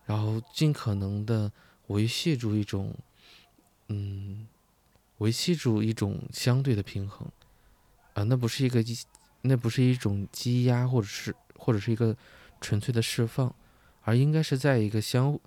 [0.05, 1.51] 然后尽可能的
[1.89, 2.95] 维系住一种，
[3.89, 4.47] 嗯，
[5.19, 7.27] 维系住一种相对的平衡，
[8.15, 9.05] 啊，那不是一个积，
[9.43, 12.17] 那不是一种积压，或者是或者是一个
[12.61, 13.55] 纯粹的释放。
[14.03, 15.39] 而应该是在一个相，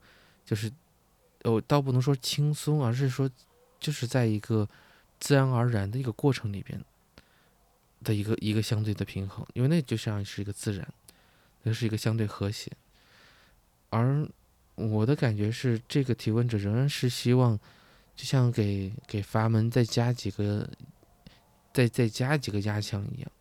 [0.45, 0.72] 就是，
[1.43, 3.30] 哦，倒不能说轻松，而是说，
[3.80, 4.70] 就是在一个
[5.20, 6.80] 自然而然的一个过程里边
[8.03, 10.88] 的一个一个相对的平衡，因为那就像是一个自然，
[11.64, 12.72] 那是一个相对和谐。
[13.89, 14.26] 而
[14.76, 17.59] 我的感觉是，这个提问者仍然是希望，
[18.16, 20.70] 就像给给阀门再加几个，
[21.74, 23.32] 再再加几个压强一样，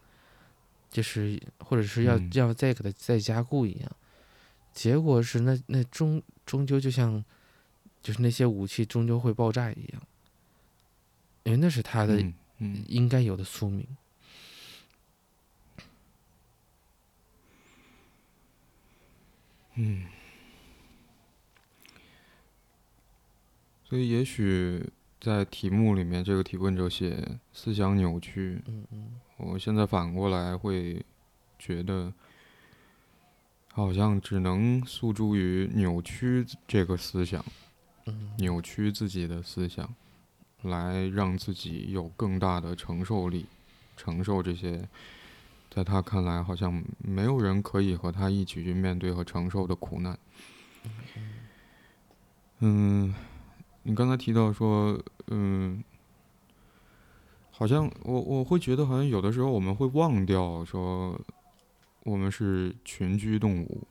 [0.91, 3.93] 就是或者是要要再给它再加固一样。
[4.73, 7.23] 结果是那那终终究就像，
[8.03, 10.03] 就是那些武器终究会爆炸一样，
[11.43, 12.25] 因为那是他的
[12.87, 13.87] 应该有的宿命。
[19.75, 20.07] 嗯，
[23.85, 24.91] 所以也许
[25.23, 31.03] 在题目里面，这个提问者写思想扭曲，嗯嗯，我现在反过来会
[31.59, 32.13] 觉得。
[33.75, 37.43] 好像只能诉诸于扭曲这个思想，
[38.37, 39.95] 扭曲自己的思想，
[40.61, 43.47] 来让自己有更大的承受力，
[43.97, 44.87] 承受这些，
[45.71, 50.19] 在他看来好像没有人可以和他一起去面对和承受的苦难。
[52.59, 53.15] 嗯，
[53.83, 55.83] 你刚才提到说，嗯，
[57.51, 61.21] 好像我我会觉得好像有的时候我们会忘掉说。
[62.05, 63.87] 我们是群居动物，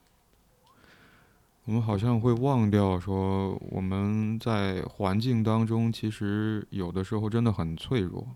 [1.63, 8.27] 我们好像会忘掉说，我们在环境当中，其实有的时候真的很脆弱，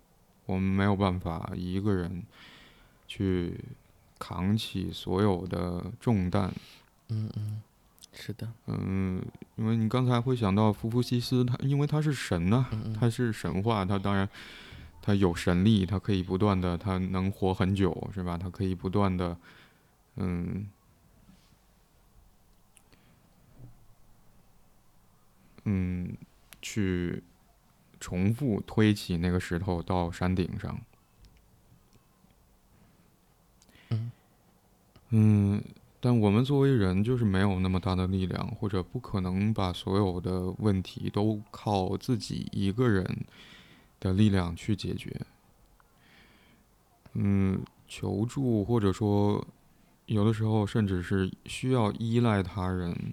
[0.45, 2.23] 我们没有办法一个人
[3.05, 3.59] 去
[4.17, 6.53] 扛起所有的重担。
[7.09, 7.61] 嗯嗯，
[8.15, 8.51] 是的。
[8.67, 9.21] 嗯，
[9.57, 12.65] 因为你刚才会想到福夫西斯，他因为他是神呢，
[12.99, 14.27] 他是神话，他当然
[15.01, 18.37] 他有神力，他可以不断的，他能活很久，是吧？
[18.37, 19.37] 他可以不断的。
[20.15, 20.69] 嗯，
[25.65, 26.15] 嗯，
[26.61, 27.21] 去
[27.99, 30.79] 重复推起那个石头到山顶上。
[33.89, 34.11] 嗯，
[35.09, 35.63] 嗯，
[36.05, 43.25] 但我们作为人，就是没有那么大的力量，或者不可能把所有的问题都靠自己一个人
[43.99, 45.19] 的力量去解决。
[47.13, 49.43] 嗯，求助或者说。
[50.05, 53.11] 有的时候，甚至是需要依赖他人，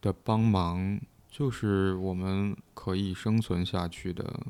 [0.00, 4.46] 的帮忙，就是我们可以生存下去的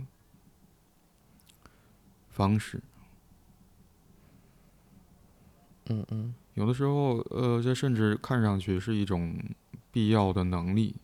[2.28, 2.82] 方式。
[5.86, 6.34] 嗯嗯。
[6.56, 9.34] 有的时候，呃，这甚至看上去是一种
[9.92, 10.96] 必要的能力。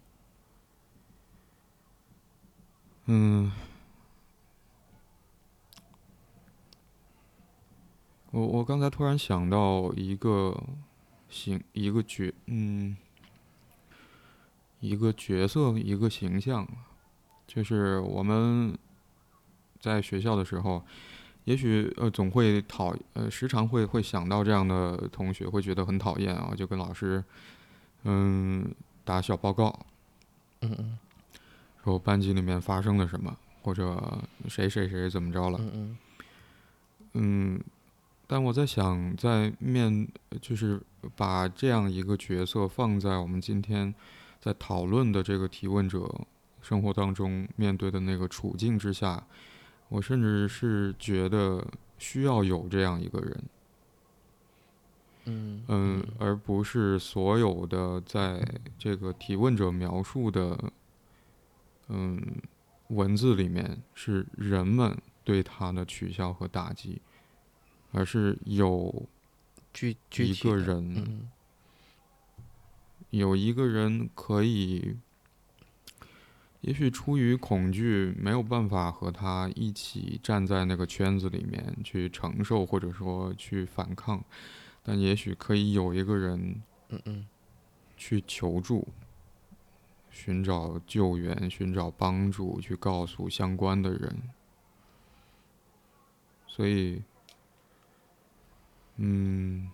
[3.06, 3.52] 嗯。
[8.30, 10.58] 我我刚才突然想到一个
[11.28, 12.96] 形一个角嗯
[14.80, 16.66] 一个角色一个形象，
[17.46, 18.74] 就是我们
[19.78, 20.82] 在学校的时候，
[21.44, 27.22] 也许呃总会讨呃时常会会想到这样的同学，会觉得很讨厌啊，就跟老师
[28.04, 28.64] 嗯
[29.04, 29.86] 打小报告，
[30.60, 30.98] 嗯嗯，
[31.84, 35.96] 说班级里面发生了什么，或者谁谁谁怎么着了，嗯嗯，
[37.14, 37.60] 嗯。
[38.24, 40.08] 但我在想，在面
[40.40, 40.80] 就是
[41.14, 43.94] 把这样一个角色放在我们今天
[44.40, 46.08] 在讨论的这个提问者
[46.62, 49.22] 生活当中面对的那个处境之下，
[49.92, 51.62] 我甚至是觉得
[51.98, 53.44] 需要有这样一个人，
[55.26, 58.42] 嗯嗯，而不是所有的在
[58.78, 60.72] 这个提问者描述的
[61.88, 62.20] 嗯
[62.88, 67.00] 文字里面是人们对他的取笑和打击。
[67.94, 69.06] 而是有
[69.74, 71.28] 具一个人，
[73.10, 74.96] 有一个人可以，
[76.62, 84.24] 也许出于恐惧，没有办法和他一起站在那个圈子里面去承受，或者说去反抗，
[84.82, 87.26] 但也许可以有一个人，嗯嗯，
[87.96, 88.88] 去求助，
[90.10, 94.22] 寻找救援，寻找帮助，去告诉相关的人，
[96.46, 97.02] 所以。
[98.96, 99.70] 嗯，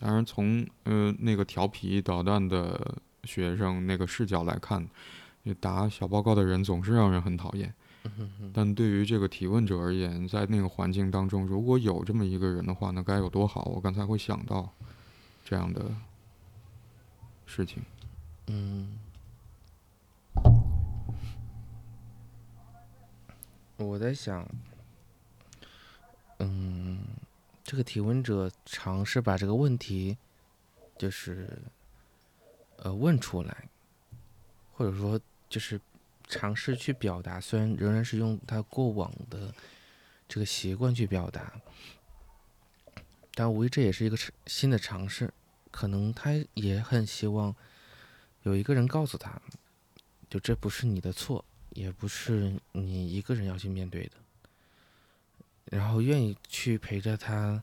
[0.00, 4.88] 当然从呃那个调皮捣蛋的学生那个视角来看，
[5.54, 7.74] 打小报告的人总是让人很讨厌。
[8.54, 13.64] 但对于这个提问者而言，在那个环境当中，如果有这么一个人的话，那该有多好！
[13.64, 14.72] 我刚才会想到
[15.44, 15.90] 这样的
[17.46, 17.82] 事情。
[18.46, 18.96] 嗯，
[23.76, 24.48] 我在想，
[26.38, 27.00] 嗯，
[27.64, 30.16] 这个提问者尝试把这个问题，
[30.96, 31.60] 就是
[32.76, 33.68] 呃问出来，
[34.72, 35.18] 或者说
[35.48, 35.80] 就是。
[36.28, 39.54] 尝试去表达，虽然仍然是用他过往的
[40.26, 41.52] 这个习惯去表达，
[43.32, 45.32] 但无疑这也是一个新的尝试。
[45.70, 47.54] 可能他也很希望
[48.42, 49.40] 有一个人告诉他，
[50.28, 54.14] 就这不是你的错，也不是你一个人要去面对的。
[55.66, 57.62] 然后愿意去陪着他，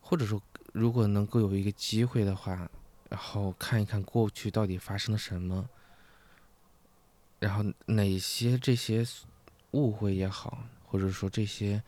[0.00, 0.40] 或者说
[0.72, 2.70] 如果能够有一个机会的话，
[3.08, 5.68] 然后看一看过去到底发生了什么。
[7.42, 9.04] 然后哪些这些
[9.72, 11.82] 误会也好，或者说这些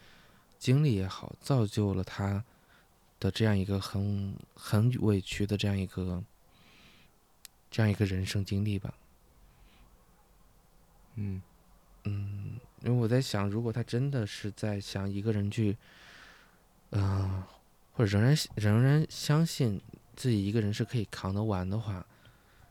[0.59, 2.44] 经历也好，造就了他
[3.20, 6.20] 的这样一个很很委屈的这样一个
[7.70, 8.92] 这样一个人生经历吧。
[11.14, 11.40] 嗯
[12.02, 15.76] 嗯，因为我在想，如果他真的是在想一个人去，
[16.90, 17.44] 嗯，
[17.92, 19.80] 或者仍然仍然相信
[20.16, 22.05] 自己一个人是可以扛得完的话，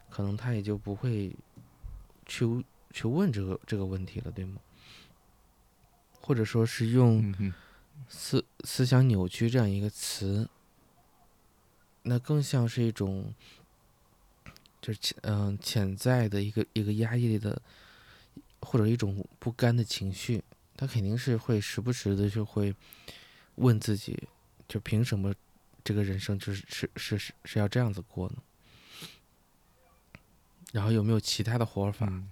[0.09, 1.34] 可能他也就不会
[2.25, 2.65] 去。
[2.93, 4.61] 去问这个这个问题了，对吗？
[6.21, 7.53] 或者说是用
[8.07, 10.47] 思思想扭曲这样一个词，
[12.03, 13.33] 那更像是一种，
[14.79, 17.61] 就是潜嗯潜在的一个一个压抑的，
[18.61, 20.41] 或者一种不甘的情绪，
[20.77, 22.73] 他肯定是会时不时的就会
[23.55, 24.27] 问自己，
[24.67, 25.33] 就凭什么
[25.83, 28.35] 这个人生就是是是是是要这样子过呢？
[30.71, 32.07] 然后有没有其他的活法？
[32.09, 32.27] 嗯，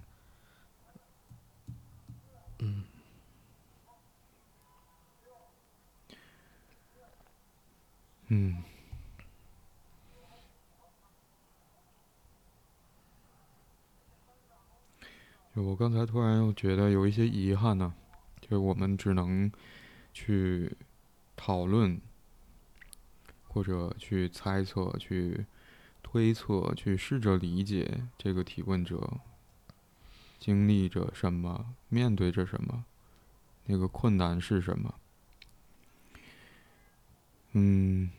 [8.28, 8.62] 嗯，
[15.54, 17.92] 就我刚才突然又觉得有一些遗憾呢，
[18.40, 19.52] 就我们只能
[20.14, 20.74] 去
[21.36, 22.00] 讨论，
[23.48, 25.44] 或者去猜测、去
[26.02, 29.20] 推测、去试着理解这个提问者。
[30.42, 31.76] 经历着什么？
[31.88, 32.84] 面对着什么？
[33.66, 34.92] 那个困难是什么？
[37.52, 38.10] 嗯，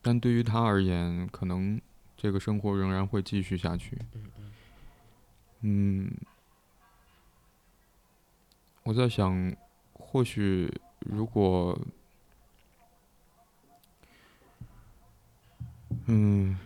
[0.00, 1.80] 但对于他而言，可能
[2.16, 3.98] 这个生活仍然会继续下去。
[5.62, 6.08] 嗯，
[8.84, 9.56] 我在想，
[9.92, 11.76] 或许如果，
[16.04, 16.56] 嗯。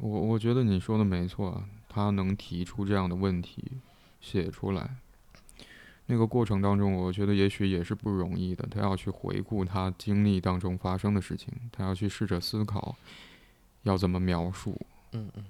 [0.00, 3.62] 我我觉得你说的没错，他能提出这样的问题，
[4.20, 4.96] 写出来，
[6.06, 8.66] 那个过程当中，我觉得也许也是不容易的。
[8.70, 12.96] 他要去回顾他经历当中发生的事情，他要去试着思考，
[13.84, 14.78] 要怎么描述。
[15.12, 15.44] 嗯嗯，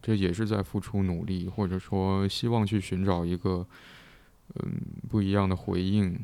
[0.00, 3.66] 这也是在付出努力，或者说希望去寻找一个
[4.54, 6.18] 嗯不一样的回应，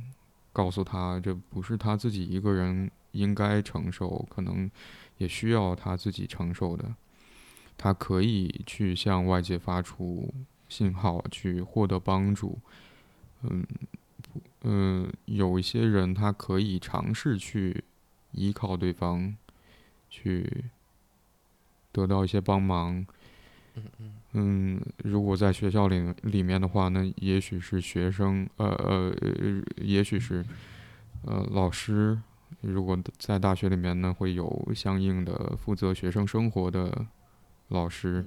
[0.53, 4.71] 告诉他这不是他自己一个人应该承受，可能
[5.19, 6.95] 也需要他自己承受的。
[7.79, 10.33] 他可以去向外界发出
[10.69, 12.59] 信号，去获得帮助。
[13.43, 13.67] 嗯，
[14.63, 17.83] 嗯，有一些人他可以尝试去
[18.33, 19.35] 依靠对方，
[20.09, 20.65] 去
[21.91, 23.05] 得到一些帮忙。
[23.75, 24.15] 嗯嗯。
[24.35, 29.15] 嗯，如果在学校里里面的话，那也许是学生，呃呃，
[29.77, 30.45] 也许是
[31.25, 32.19] 呃老师。
[32.61, 37.07] 如果在大学里面呢，会有相应的负责学生生活的。
[37.69, 38.27] 老师，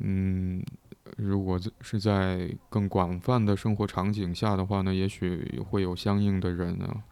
[0.00, 0.62] 嗯，
[1.16, 7.02] 如果是在更广泛的生活场景下的话呢，也许会有相应的人啊，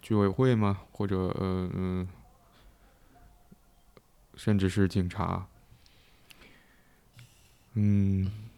[0.00, 2.08] 居委会嘛，或者呃，
[4.36, 5.46] 甚至是警察，
[7.74, 8.49] 嗯。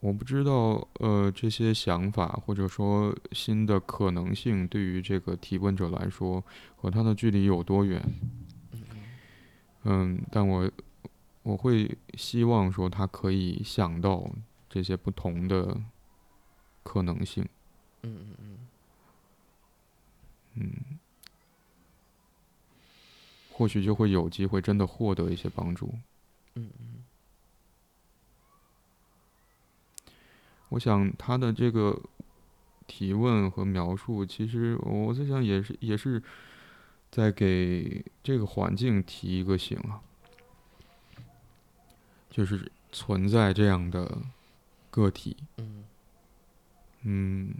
[0.00, 6.44] 我不知道，呃，这些想法或者说新的可能性，对于这个提问者来说，
[6.76, 8.00] 和他的距离有多远？
[9.84, 10.70] 嗯，但我
[11.42, 14.30] 我会希望说他可以想到
[14.68, 15.80] 这些不同的
[16.82, 17.48] 可能性。
[18.02, 18.58] 嗯嗯嗯，
[20.54, 20.98] 嗯，
[23.52, 25.94] 或许就会有机会真的获得一些帮助。
[26.54, 26.95] 嗯嗯。
[30.70, 32.00] 我想他的这个
[32.86, 36.22] 提问和描述，其实我在想也是也是
[37.10, 40.00] 在给这个环境提一个醒啊，
[42.30, 44.22] 就是存在这样的
[44.90, 45.84] 个体，嗯。
[47.08, 47.54] 嗯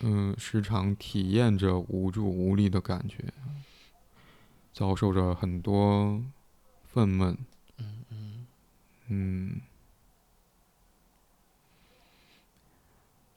[0.00, 3.32] 嗯，时常体验着无助无力的感觉，
[4.74, 6.22] 遭受着很多
[6.84, 7.34] 愤懑，
[7.78, 8.46] 嗯嗯。
[9.08, 9.60] 嗯，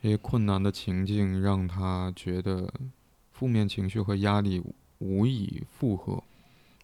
[0.02, 2.74] 这些困难的情境让他觉得
[3.32, 4.64] 负面情绪和压力
[5.00, 6.24] 无以负荷，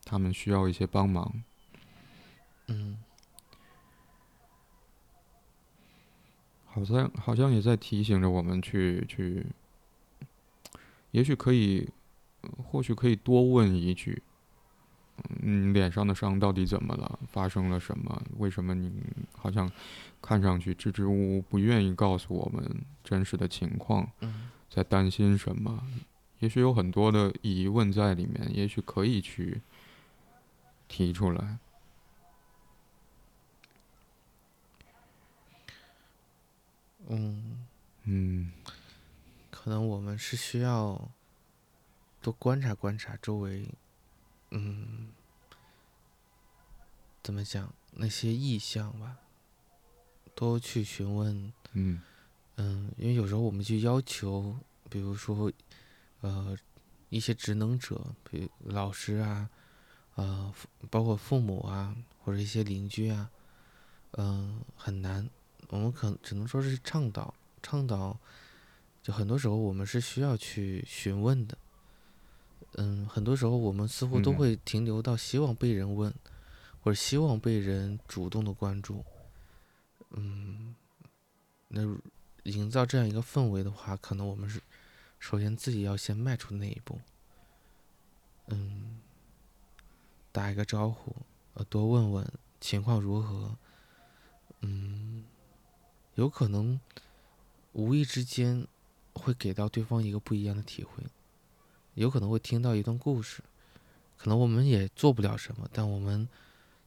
[0.03, 1.43] 他们需要一些帮忙。
[2.67, 2.97] 嗯
[6.65, 9.45] 好像好像也在提醒着我们去去，
[11.11, 11.89] 也许可以，
[12.41, 14.21] 呃或许可以多问一句
[15.41, 17.19] ：“嗯，你脸上的伤到底怎么了？
[17.31, 18.21] 发生了什么？
[18.37, 18.91] 为什么你
[19.33, 19.71] 好像
[20.21, 25.87] 看上去支支吾吾，不愿意告诉我们真实的情况，嗯在担心什么？
[26.39, 29.61] 也许有很多的疑问在里面，也许可以去
[30.87, 31.57] 提出来。
[37.07, 37.65] 嗯，
[38.03, 38.51] 嗯
[39.49, 41.09] 可能我们是需要
[42.21, 43.69] 多观察观察周围，
[44.57, 45.09] 嗯，
[47.21, 49.17] 怎么讲那些意向吧，
[50.33, 52.01] 多去询问，嗯
[52.55, 54.55] 嗯，因为有时候我们去要求，
[54.89, 55.51] 比如说，
[56.21, 56.57] 呃，
[57.09, 59.49] 一些职能者，比如老师啊，
[60.15, 61.93] 呃，父包括父母啊，
[62.23, 63.29] 或者一些邻居啊，
[64.11, 65.29] 嗯、很难。
[65.67, 68.17] 我们可只能说是倡导，倡导，
[69.03, 71.57] 就很多时候我们是需要去询问的。
[72.77, 76.13] 嗯，很多时候我们似乎都嗯会停留到希望被人问，
[76.81, 79.03] 或者希望被人主动的关注。
[80.11, 80.75] 嗯，
[81.69, 81.81] 那
[82.43, 84.61] 营造这样一个氛围的话，可能我们是
[85.19, 86.99] 首先自己要先迈出那一步。
[88.47, 88.99] 嗯，
[90.31, 91.15] 打一个招呼，
[91.55, 93.57] 呃，多问问情况如何。
[94.61, 95.23] 嗯，
[96.15, 96.79] 有可能
[97.73, 98.67] 无意之间
[99.13, 101.03] 会给到对方一个不一样的体会，
[101.95, 103.43] 有可能会听到一段故事，
[104.15, 106.27] 可能我们也做不了什么，但我们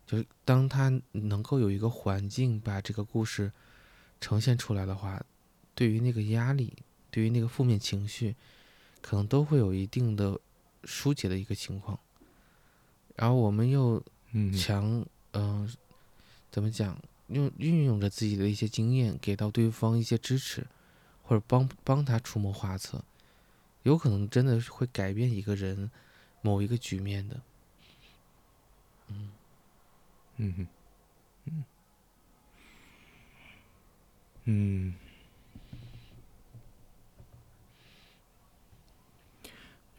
[0.07, 3.53] 就是当他能够有一个环境把这个故事
[4.21, 5.23] 呈现出来的话，
[5.75, 6.73] 对于那个压力，
[7.11, 8.37] 对于那个负面情绪，
[9.01, 10.39] 可能都会有一定的
[10.85, 11.99] 疏解的一个情况。
[13.17, 14.03] 然后我们又
[14.33, 15.69] 嗯强，嗯、
[16.51, 16.97] 怎么讲？
[17.29, 20.67] 用运用着自己的一些经验，给到对方一些支持，
[21.23, 23.05] 或者帮帮他出谋划策，
[23.83, 25.91] 有可能真的是会改变一个人
[26.43, 27.41] 某一个局面的。
[29.09, 29.31] 嗯。
[30.37, 30.67] 嗯，
[31.47, 31.65] 嗯。
[34.51, 34.95] 嗯，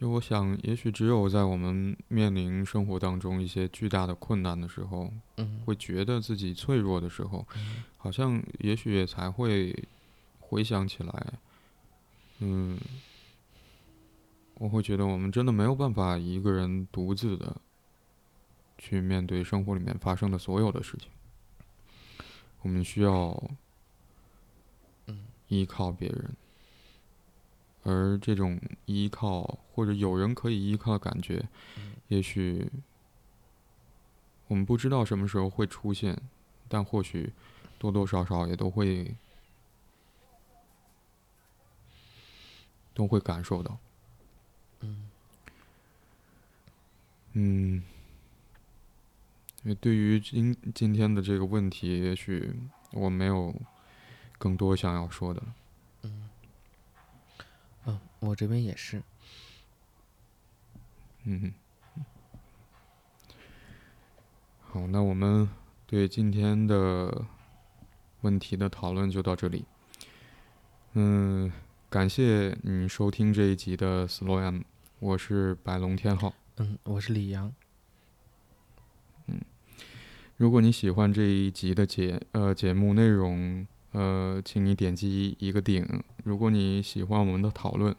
[0.00, 9.84] 就我想，也许只有在我们面临生活当中一些巨大的困难的时候，嗯会觉得自己脆弱的时候，嗯好像也许也才会
[10.40, 11.26] 回想起来，
[12.40, 12.76] 嗯，
[14.60, 17.56] 我会觉得我们真的没有办法一个人独自的
[18.76, 21.08] 去面对生活里面发生的所有的事情，
[22.60, 23.50] 我们需要
[25.06, 25.24] 嗯。
[25.48, 26.36] 依靠别人，
[27.84, 31.48] 而这种依靠或者有人可以依靠的感觉，
[31.78, 31.94] 嗯。
[32.08, 32.70] 也许
[34.46, 36.20] 我们不知道什么时候会出现，
[36.68, 37.32] 但或许
[37.78, 39.16] 多多少少也都会
[42.92, 43.78] 都会感受到。
[47.42, 47.82] 嗯，
[49.80, 52.54] 对于今今天的这个问题，也许
[52.92, 53.54] 我没有
[54.36, 55.54] 更多想要说的了。
[56.02, 56.30] 嗯
[57.86, 59.02] 嗯，我这边也是。
[61.24, 62.04] 嗯哼。
[64.60, 65.48] 好，那我们
[65.86, 67.24] 对今天的
[68.20, 69.64] 问题的讨论就到这里。
[70.92, 71.50] 嗯，
[71.88, 74.60] 感谢你收听这一集的 Slow M，
[74.98, 76.34] 我是白龙天浩。
[76.60, 77.50] 嗯，我是李阳。
[79.28, 79.40] 嗯
[80.36, 85.86] 如果你喜欢这一集的节呃节目内容，呃，请你点击一个顶。
[86.22, 87.96] 如果你喜欢我们的讨论，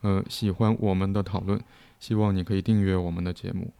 [0.00, 1.60] 呃，喜欢我们的讨论，
[2.00, 3.70] 希望你可以订阅我们的节目。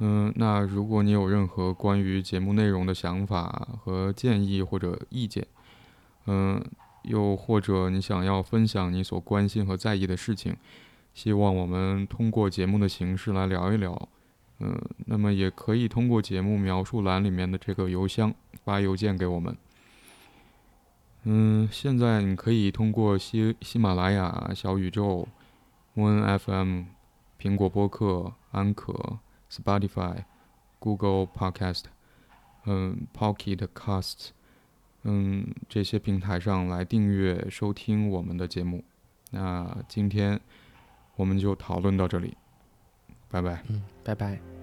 [0.00, 5.46] 嗯、那如果你有任何关于节目内容的想法和建议或者意见，
[6.26, 6.60] 嗯、
[7.02, 10.56] 又或者你想要分享你所关心和在意的事情，
[11.18, 14.08] 希望我们通过节目的形式来聊一聊。
[14.60, 19.56] 嗯，那么也可以通过节目描述栏里面的这个邮箱发邮件给我们。
[21.24, 25.26] 嗯，现在你可以通过喜喜马拉雅、小宇宙、
[25.96, 26.84] Moon FM、
[27.40, 29.18] 苹果播客、安可、
[29.50, 30.22] Spotify、
[30.78, 31.86] Google Podcast、
[32.64, 34.28] 嗯 Pocket Cast
[35.02, 38.84] 嗯这些平台上来订阅收听我们的节目。
[39.32, 40.40] 那今天
[41.18, 42.34] 我们就讨论到这里。
[43.28, 43.62] 拜拜。
[43.68, 44.57] 嗯，拜拜。